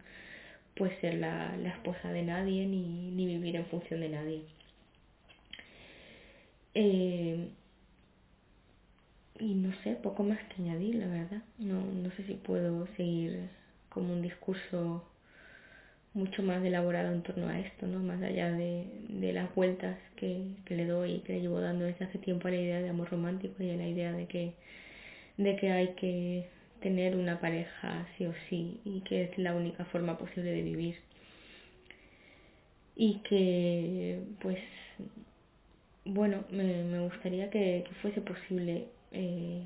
pues 0.75 0.91
ser 1.01 1.15
la, 1.15 1.55
la 1.57 1.69
esposa 1.69 2.11
de 2.11 2.23
nadie 2.23 2.65
ni, 2.65 3.11
ni 3.11 3.25
vivir 3.25 3.55
en 3.55 3.65
función 3.67 4.01
de 4.01 4.09
nadie. 4.09 4.41
Eh, 6.74 7.49
y 9.39 9.55
no 9.55 9.74
sé, 9.84 9.95
poco 9.95 10.24
más 10.24 10.39
que 10.49 10.61
añadir, 10.61 10.95
la 10.95 11.07
verdad. 11.07 11.43
No, 11.57 11.82
no 11.82 12.11
sé 12.11 12.24
si 12.26 12.34
puedo 12.36 12.88
seguir 12.95 13.49
como 13.89 14.13
un 14.13 14.22
discurso 14.22 15.03
mucho 16.13 16.43
más 16.43 16.63
elaborado 16.63 17.13
en 17.13 17.24
torno 17.24 17.47
a 17.47 17.59
esto, 17.59 17.88
¿no? 17.88 17.99
Más 17.99 18.22
allá 18.22 18.51
de, 18.51 18.86
de 19.09 19.34
las 19.34 19.53
vueltas 19.55 19.97
que, 20.15 20.43
que, 20.65 20.76
le 20.76 20.86
doy 20.86 21.13
y 21.13 21.19
que 21.19 21.34
le 21.34 21.41
llevo 21.41 21.59
dando 21.61 21.86
desde 21.86 22.05
hace 22.05 22.17
tiempo 22.19 22.47
a 22.47 22.51
la 22.51 22.57
idea 22.57 22.82
de 22.82 22.89
amor 22.89 23.09
romántico 23.09 23.63
y 23.63 23.72
a 23.72 23.78
la 23.78 23.88
idea 23.88 24.11
de 24.11 24.28
que, 24.28 24.53
de 25.38 25.55
que 25.55 25.72
hay 25.72 25.88
que 25.95 26.49
tener 26.82 27.15
una 27.15 27.39
pareja 27.39 28.07
sí 28.17 28.26
o 28.26 28.34
sí 28.49 28.82
y 28.84 29.01
que 29.01 29.24
es 29.24 29.38
la 29.38 29.53
única 29.55 29.86
forma 29.86 30.17
posible 30.17 30.51
de 30.51 30.61
vivir. 30.61 30.95
Y 32.95 33.19
que, 33.19 34.22
pues, 34.41 34.59
bueno, 36.05 36.43
me, 36.49 36.83
me 36.83 36.99
gustaría 36.99 37.49
que, 37.49 37.85
fuese 38.01 38.21
posible 38.21 38.87
eh, 39.11 39.63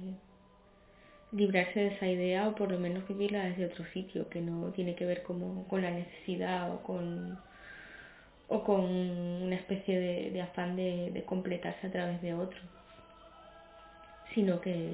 librarse 1.32 1.80
de 1.80 1.88
esa 1.88 2.08
idea 2.08 2.48
o 2.48 2.56
por 2.56 2.72
lo 2.72 2.80
menos 2.80 3.08
vivirla 3.08 3.46
desde 3.46 3.66
otro 3.66 3.86
sitio 3.94 4.30
que 4.30 4.42
no 4.42 4.72
tiene 4.72 4.96
que 4.96 5.06
ver 5.06 5.24
como 5.24 5.68
con 5.68 5.82
la 5.82 5.92
necesidad 5.92 6.72
o 6.74 6.84
con 6.84 7.40
o 8.48 8.64
con 8.64 8.86
una 8.86 9.56
especie 9.56 10.00
de, 10.32 10.42
afán 10.42 10.76
de, 10.76 11.24
completarse 11.26 11.88
a 11.88 11.92
través 11.92 12.22
de 12.22 12.36
otro 12.36 12.60
sino 14.36 14.62
que 14.62 14.92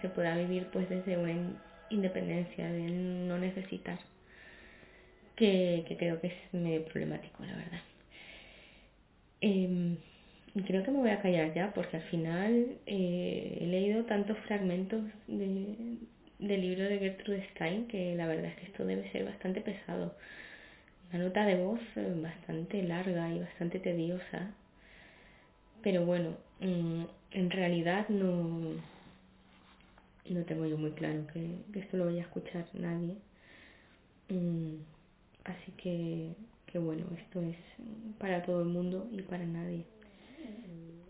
se 0.00 0.08
pueda 0.08 0.36
vivir 0.36 0.68
pues 0.72 0.88
desde 0.88 1.16
una 1.16 1.34
independencia 1.90 2.70
de 2.70 2.82
no 2.82 3.38
necesitar 3.38 3.98
que, 5.36 5.84
que 5.88 5.96
creo 5.96 6.20
que 6.20 6.28
es 6.28 6.54
medio 6.54 6.84
problemático 6.84 7.44
la 7.44 7.56
verdad. 7.56 7.80
Eh, 9.40 9.96
creo 10.60 10.82
que 10.84 10.90
me 10.90 10.98
voy 10.98 11.10
a 11.10 11.22
callar 11.22 11.54
ya 11.54 11.72
porque 11.72 11.96
al 11.96 12.02
final 12.04 12.76
eh, 12.86 13.58
he 13.60 13.66
leído 13.66 14.04
tantos 14.04 14.36
fragmentos 14.40 15.02
de, 15.26 15.96
del 16.38 16.60
libro 16.60 16.84
de 16.84 16.98
Gertrude 16.98 17.48
Stein 17.50 17.86
que 17.88 18.14
la 18.14 18.26
verdad 18.26 18.46
es 18.46 18.56
que 18.56 18.66
esto 18.66 18.84
debe 18.84 19.10
ser 19.12 19.24
bastante 19.24 19.60
pesado. 19.62 20.14
Una 21.10 21.24
nota 21.24 21.44
de 21.44 21.56
voz 21.56 21.80
eh, 21.96 22.12
bastante 22.16 22.82
larga 22.82 23.32
y 23.32 23.40
bastante 23.40 23.78
tediosa. 23.78 24.50
Pero 25.82 26.04
bueno, 26.04 26.36
mmm, 26.60 27.04
en 27.32 27.50
realidad 27.50 28.08
no, 28.08 28.74
no 30.28 30.44
tengo 30.44 30.66
yo 30.66 30.76
muy 30.78 30.92
claro 30.92 31.26
que, 31.32 31.56
que 31.72 31.80
esto 31.80 31.96
lo 31.96 32.06
vaya 32.06 32.22
a 32.22 32.26
escuchar 32.26 32.66
nadie. 32.74 33.16
Mm, 34.28 34.76
así 35.44 35.72
que, 35.72 36.34
que 36.66 36.78
bueno, 36.78 37.04
esto 37.18 37.42
es 37.42 37.56
para 38.18 38.42
todo 38.42 38.60
el 38.62 38.68
mundo 38.68 39.08
y 39.12 39.22
para 39.22 39.44
nadie. 39.44 39.84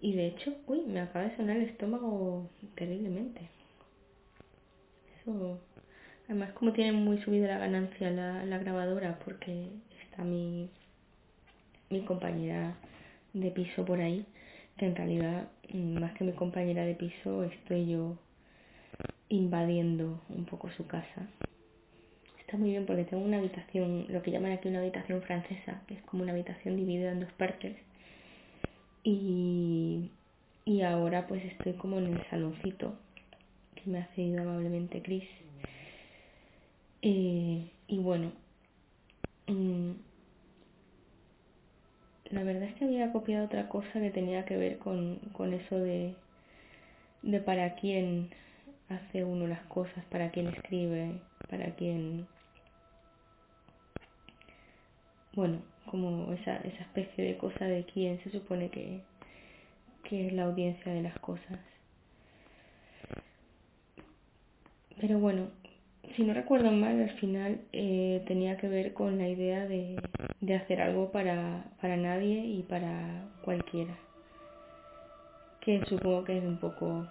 Y 0.03 0.14
de 0.14 0.26
hecho, 0.26 0.53
uy, 0.66 0.82
me 0.82 1.00
acaba 1.00 1.26
de 1.26 1.36
sonar 1.36 1.57
el 1.57 1.62
estómago 1.62 2.50
terriblemente. 2.74 3.48
Eso, 5.20 5.61
además 6.26 6.50
como 6.55 6.72
tiene 6.72 6.90
muy 6.90 7.18
subida 7.18 7.46
la 7.46 7.59
ganancia 7.59 8.11
la, 8.11 8.44
la 8.44 8.59
grabadora 8.59 9.20
porque 9.24 9.68
está 10.03 10.24
mi, 10.24 10.68
mi 11.88 12.00
compañera 12.05 12.74
de 13.32 13.53
piso 13.53 13.84
por 13.84 14.00
ahí, 14.00 14.26
que 14.76 14.86
en 14.86 14.96
realidad 14.96 15.46
mm, 15.72 16.00
más 16.00 16.12
que 16.14 16.24
mi 16.24 16.32
compañera 16.32 16.84
de 16.84 16.96
piso 16.96 17.44
estoy 17.44 17.88
yo 17.88 18.16
invadiendo 19.28 20.20
un 20.30 20.46
poco 20.46 20.68
su 20.70 20.84
casa. 20.88 21.28
Está 22.40 22.57
muy 22.57 22.70
bien 22.70 22.86
porque 22.86 23.05
tengo 23.05 23.24
una 23.24 23.38
habitación, 23.38 24.07
lo 24.09 24.20
que 24.20 24.32
llaman 24.32 24.50
aquí 24.50 24.66
una 24.66 24.80
habitación 24.80 25.22
francesa, 25.22 25.80
que 25.86 25.94
es 25.94 26.03
como 26.03 26.24
una 26.24 26.32
habitación 26.32 26.76
dividida 26.76 27.12
en 27.12 27.20
dos 27.20 27.32
partes 27.34 27.76
y, 29.05 30.11
y 30.64 30.82
ahora 30.82 31.26
pues 31.26 31.44
estoy 31.44 31.74
como 31.74 31.98
en 31.98 32.07
el 32.07 32.30
saloncito 32.30 32.94
que 33.74 33.90
me 33.90 33.98
ha 33.98 34.07
cedido 34.14 34.42
amablemente 34.42 35.03
Chris. 35.03 35.28
Eh, 37.03 37.68
y 37.88 37.98
bueno, 37.98 38.32
mmm, 39.48 39.92
la 42.30 42.44
verdad 42.44 42.64
es 42.64 42.74
que 42.74 42.84
había 42.84 43.12
copiado 43.12 43.46
otra 43.46 43.68
cosa 43.68 44.00
que 44.00 44.11
tenía 44.11 44.44
que 44.44 44.57
ver 44.57 44.78
con, 44.78 45.16
con 45.32 45.53
eso 45.53 45.78
de, 45.78 46.14
de 47.22 47.40
para 47.40 47.74
quién 47.76 48.30
hace 48.88 49.24
uno 49.24 49.46
las 49.46 49.62
cosas, 49.66 50.05
para 50.11 50.30
quién 50.30 50.48
escribe, 50.48 51.20
para 51.48 51.74
quién... 51.74 52.26
Bueno, 55.34 55.62
como 55.90 56.32
esa, 56.32 56.56
esa 56.58 56.82
especie 56.82 57.24
de 57.24 57.36
cosa 57.36 57.64
de 57.64 57.84
quién 57.84 58.22
se 58.22 58.30
supone 58.30 58.70
que, 58.70 59.00
que 60.04 60.28
es 60.28 60.32
la 60.32 60.44
audiencia 60.44 60.92
de 60.92 61.02
las 61.02 61.18
cosas. 61.18 61.58
Pero 65.00 65.18
bueno, 65.18 65.48
si 66.16 66.22
no 66.22 66.34
recuerdo 66.34 66.70
mal, 66.70 67.00
al 67.00 67.18
final 67.18 67.60
eh, 67.72 68.22
tenía 68.26 68.56
que 68.56 68.68
ver 68.68 68.92
con 68.92 69.18
la 69.18 69.28
idea 69.28 69.66
de, 69.66 69.96
de 70.40 70.54
hacer 70.54 70.80
algo 70.80 71.10
para, 71.10 71.64
para 71.80 71.96
nadie 71.96 72.44
y 72.44 72.62
para 72.62 73.24
cualquiera. 73.44 73.96
Que 75.60 75.84
supongo 75.86 76.24
que 76.24 76.38
es 76.38 76.44
un 76.44 76.58
poco 76.58 77.06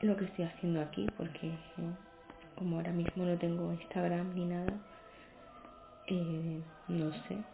lo 0.00 0.16
que 0.16 0.24
estoy 0.24 0.44
haciendo 0.44 0.80
aquí, 0.80 1.06
porque 1.16 1.50
como 2.54 2.76
ahora 2.76 2.92
mismo 2.92 3.24
no 3.24 3.36
tengo 3.36 3.72
Instagram 3.72 4.34
ni 4.34 4.44
nada, 4.44 4.72
eh, 6.06 6.60
no 6.88 7.12
sé, 7.28 7.44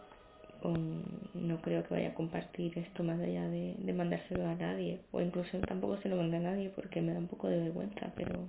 no 1.33 1.61
creo 1.61 1.83
que 1.83 1.93
vaya 1.93 2.09
a 2.09 2.13
compartir 2.13 2.77
esto 2.77 3.03
más 3.03 3.19
allá 3.19 3.47
de, 3.49 3.75
de 3.77 3.93
mandárselo 3.93 4.47
a 4.47 4.55
nadie, 4.55 5.01
o 5.11 5.21
incluso 5.21 5.57
tampoco 5.59 5.97
se 5.97 6.09
lo 6.09 6.15
manda 6.15 6.37
a 6.37 6.41
nadie 6.41 6.69
porque 6.69 7.01
me 7.01 7.13
da 7.13 7.19
un 7.19 7.27
poco 7.27 7.49
de 7.49 7.59
vergüenza, 7.59 8.13
pero, 8.15 8.47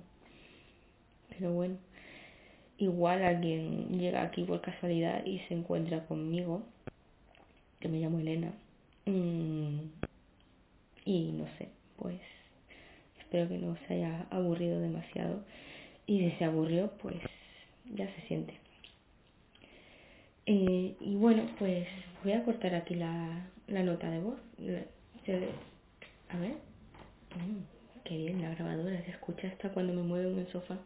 pero 1.29 1.51
bueno, 1.53 1.77
igual 2.77 3.23
alguien 3.23 3.99
llega 3.99 4.21
aquí 4.23 4.43
por 4.43 4.61
casualidad 4.61 5.25
y 5.25 5.39
se 5.47 5.53
encuentra 5.55 6.05
conmigo, 6.05 6.63
que 7.79 7.89
me 7.89 7.99
llamo 7.99 8.19
Elena, 8.19 8.53
mmm, 9.05 9.79
y 11.03 11.31
no 11.33 11.45
sé, 11.57 11.69
pues 11.97 12.19
espero 13.19 13.49
que 13.49 13.57
no 13.57 13.75
se 13.87 13.95
haya 13.95 14.25
aburrido 14.29 14.79
demasiado, 14.79 15.43
y 16.07 16.19
si 16.19 16.31
se 16.37 16.45
aburrió, 16.45 16.91
pues 17.01 17.17
ya 17.93 18.07
se 18.15 18.21
siente. 18.27 18.64
Eh, 20.45 20.95
y 20.99 21.15
bueno, 21.15 21.43
pues 21.57 21.87
voy 22.23 22.33
a 22.33 22.43
cortar 22.43 22.75
aquí 22.75 22.95
la, 22.95 23.47
la 23.67 23.83
nota 23.83 24.09
de 24.09 24.19
voz. 24.19 24.39
A 26.29 26.37
ver. 26.39 26.51
Mm, 27.35 27.63
qué 28.03 28.17
bien, 28.17 28.41
la 28.41 28.53
grabadora 28.55 29.03
se 29.03 29.11
escucha 29.11 29.47
hasta 29.47 29.69
cuando 29.69 29.93
me 29.93 30.03
muevo 30.03 30.31
en 30.31 30.39
el 30.39 30.47
sofá. 30.51 30.77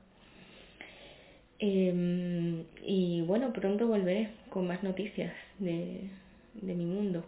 Eh, 1.60 2.64
y 2.86 3.22
bueno, 3.22 3.52
pronto 3.52 3.86
volveré 3.88 4.30
con 4.50 4.68
más 4.68 4.82
noticias 4.82 5.34
de, 5.60 6.10
de 6.54 6.74
mi 6.76 6.86
mundo. 6.86 7.26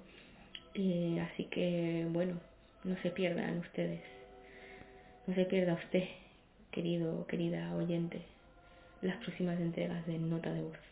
Eh, 0.74 1.20
así 1.32 1.46
que 1.46 2.08
bueno, 2.12 2.40
no 2.84 2.96
se 3.02 3.12
pierdan 3.12 3.58
ustedes. 3.60 4.02
No 5.28 5.36
se 5.36 5.46
pierda 5.46 5.74
usted, 5.74 6.06
querido 6.72 7.28
querida 7.28 7.76
oyente, 7.76 8.22
las 9.02 9.18
próximas 9.18 9.60
entregas 9.60 10.06
de 10.08 10.18
Nota 10.18 10.52
de 10.54 10.62
Voz. 10.62 10.91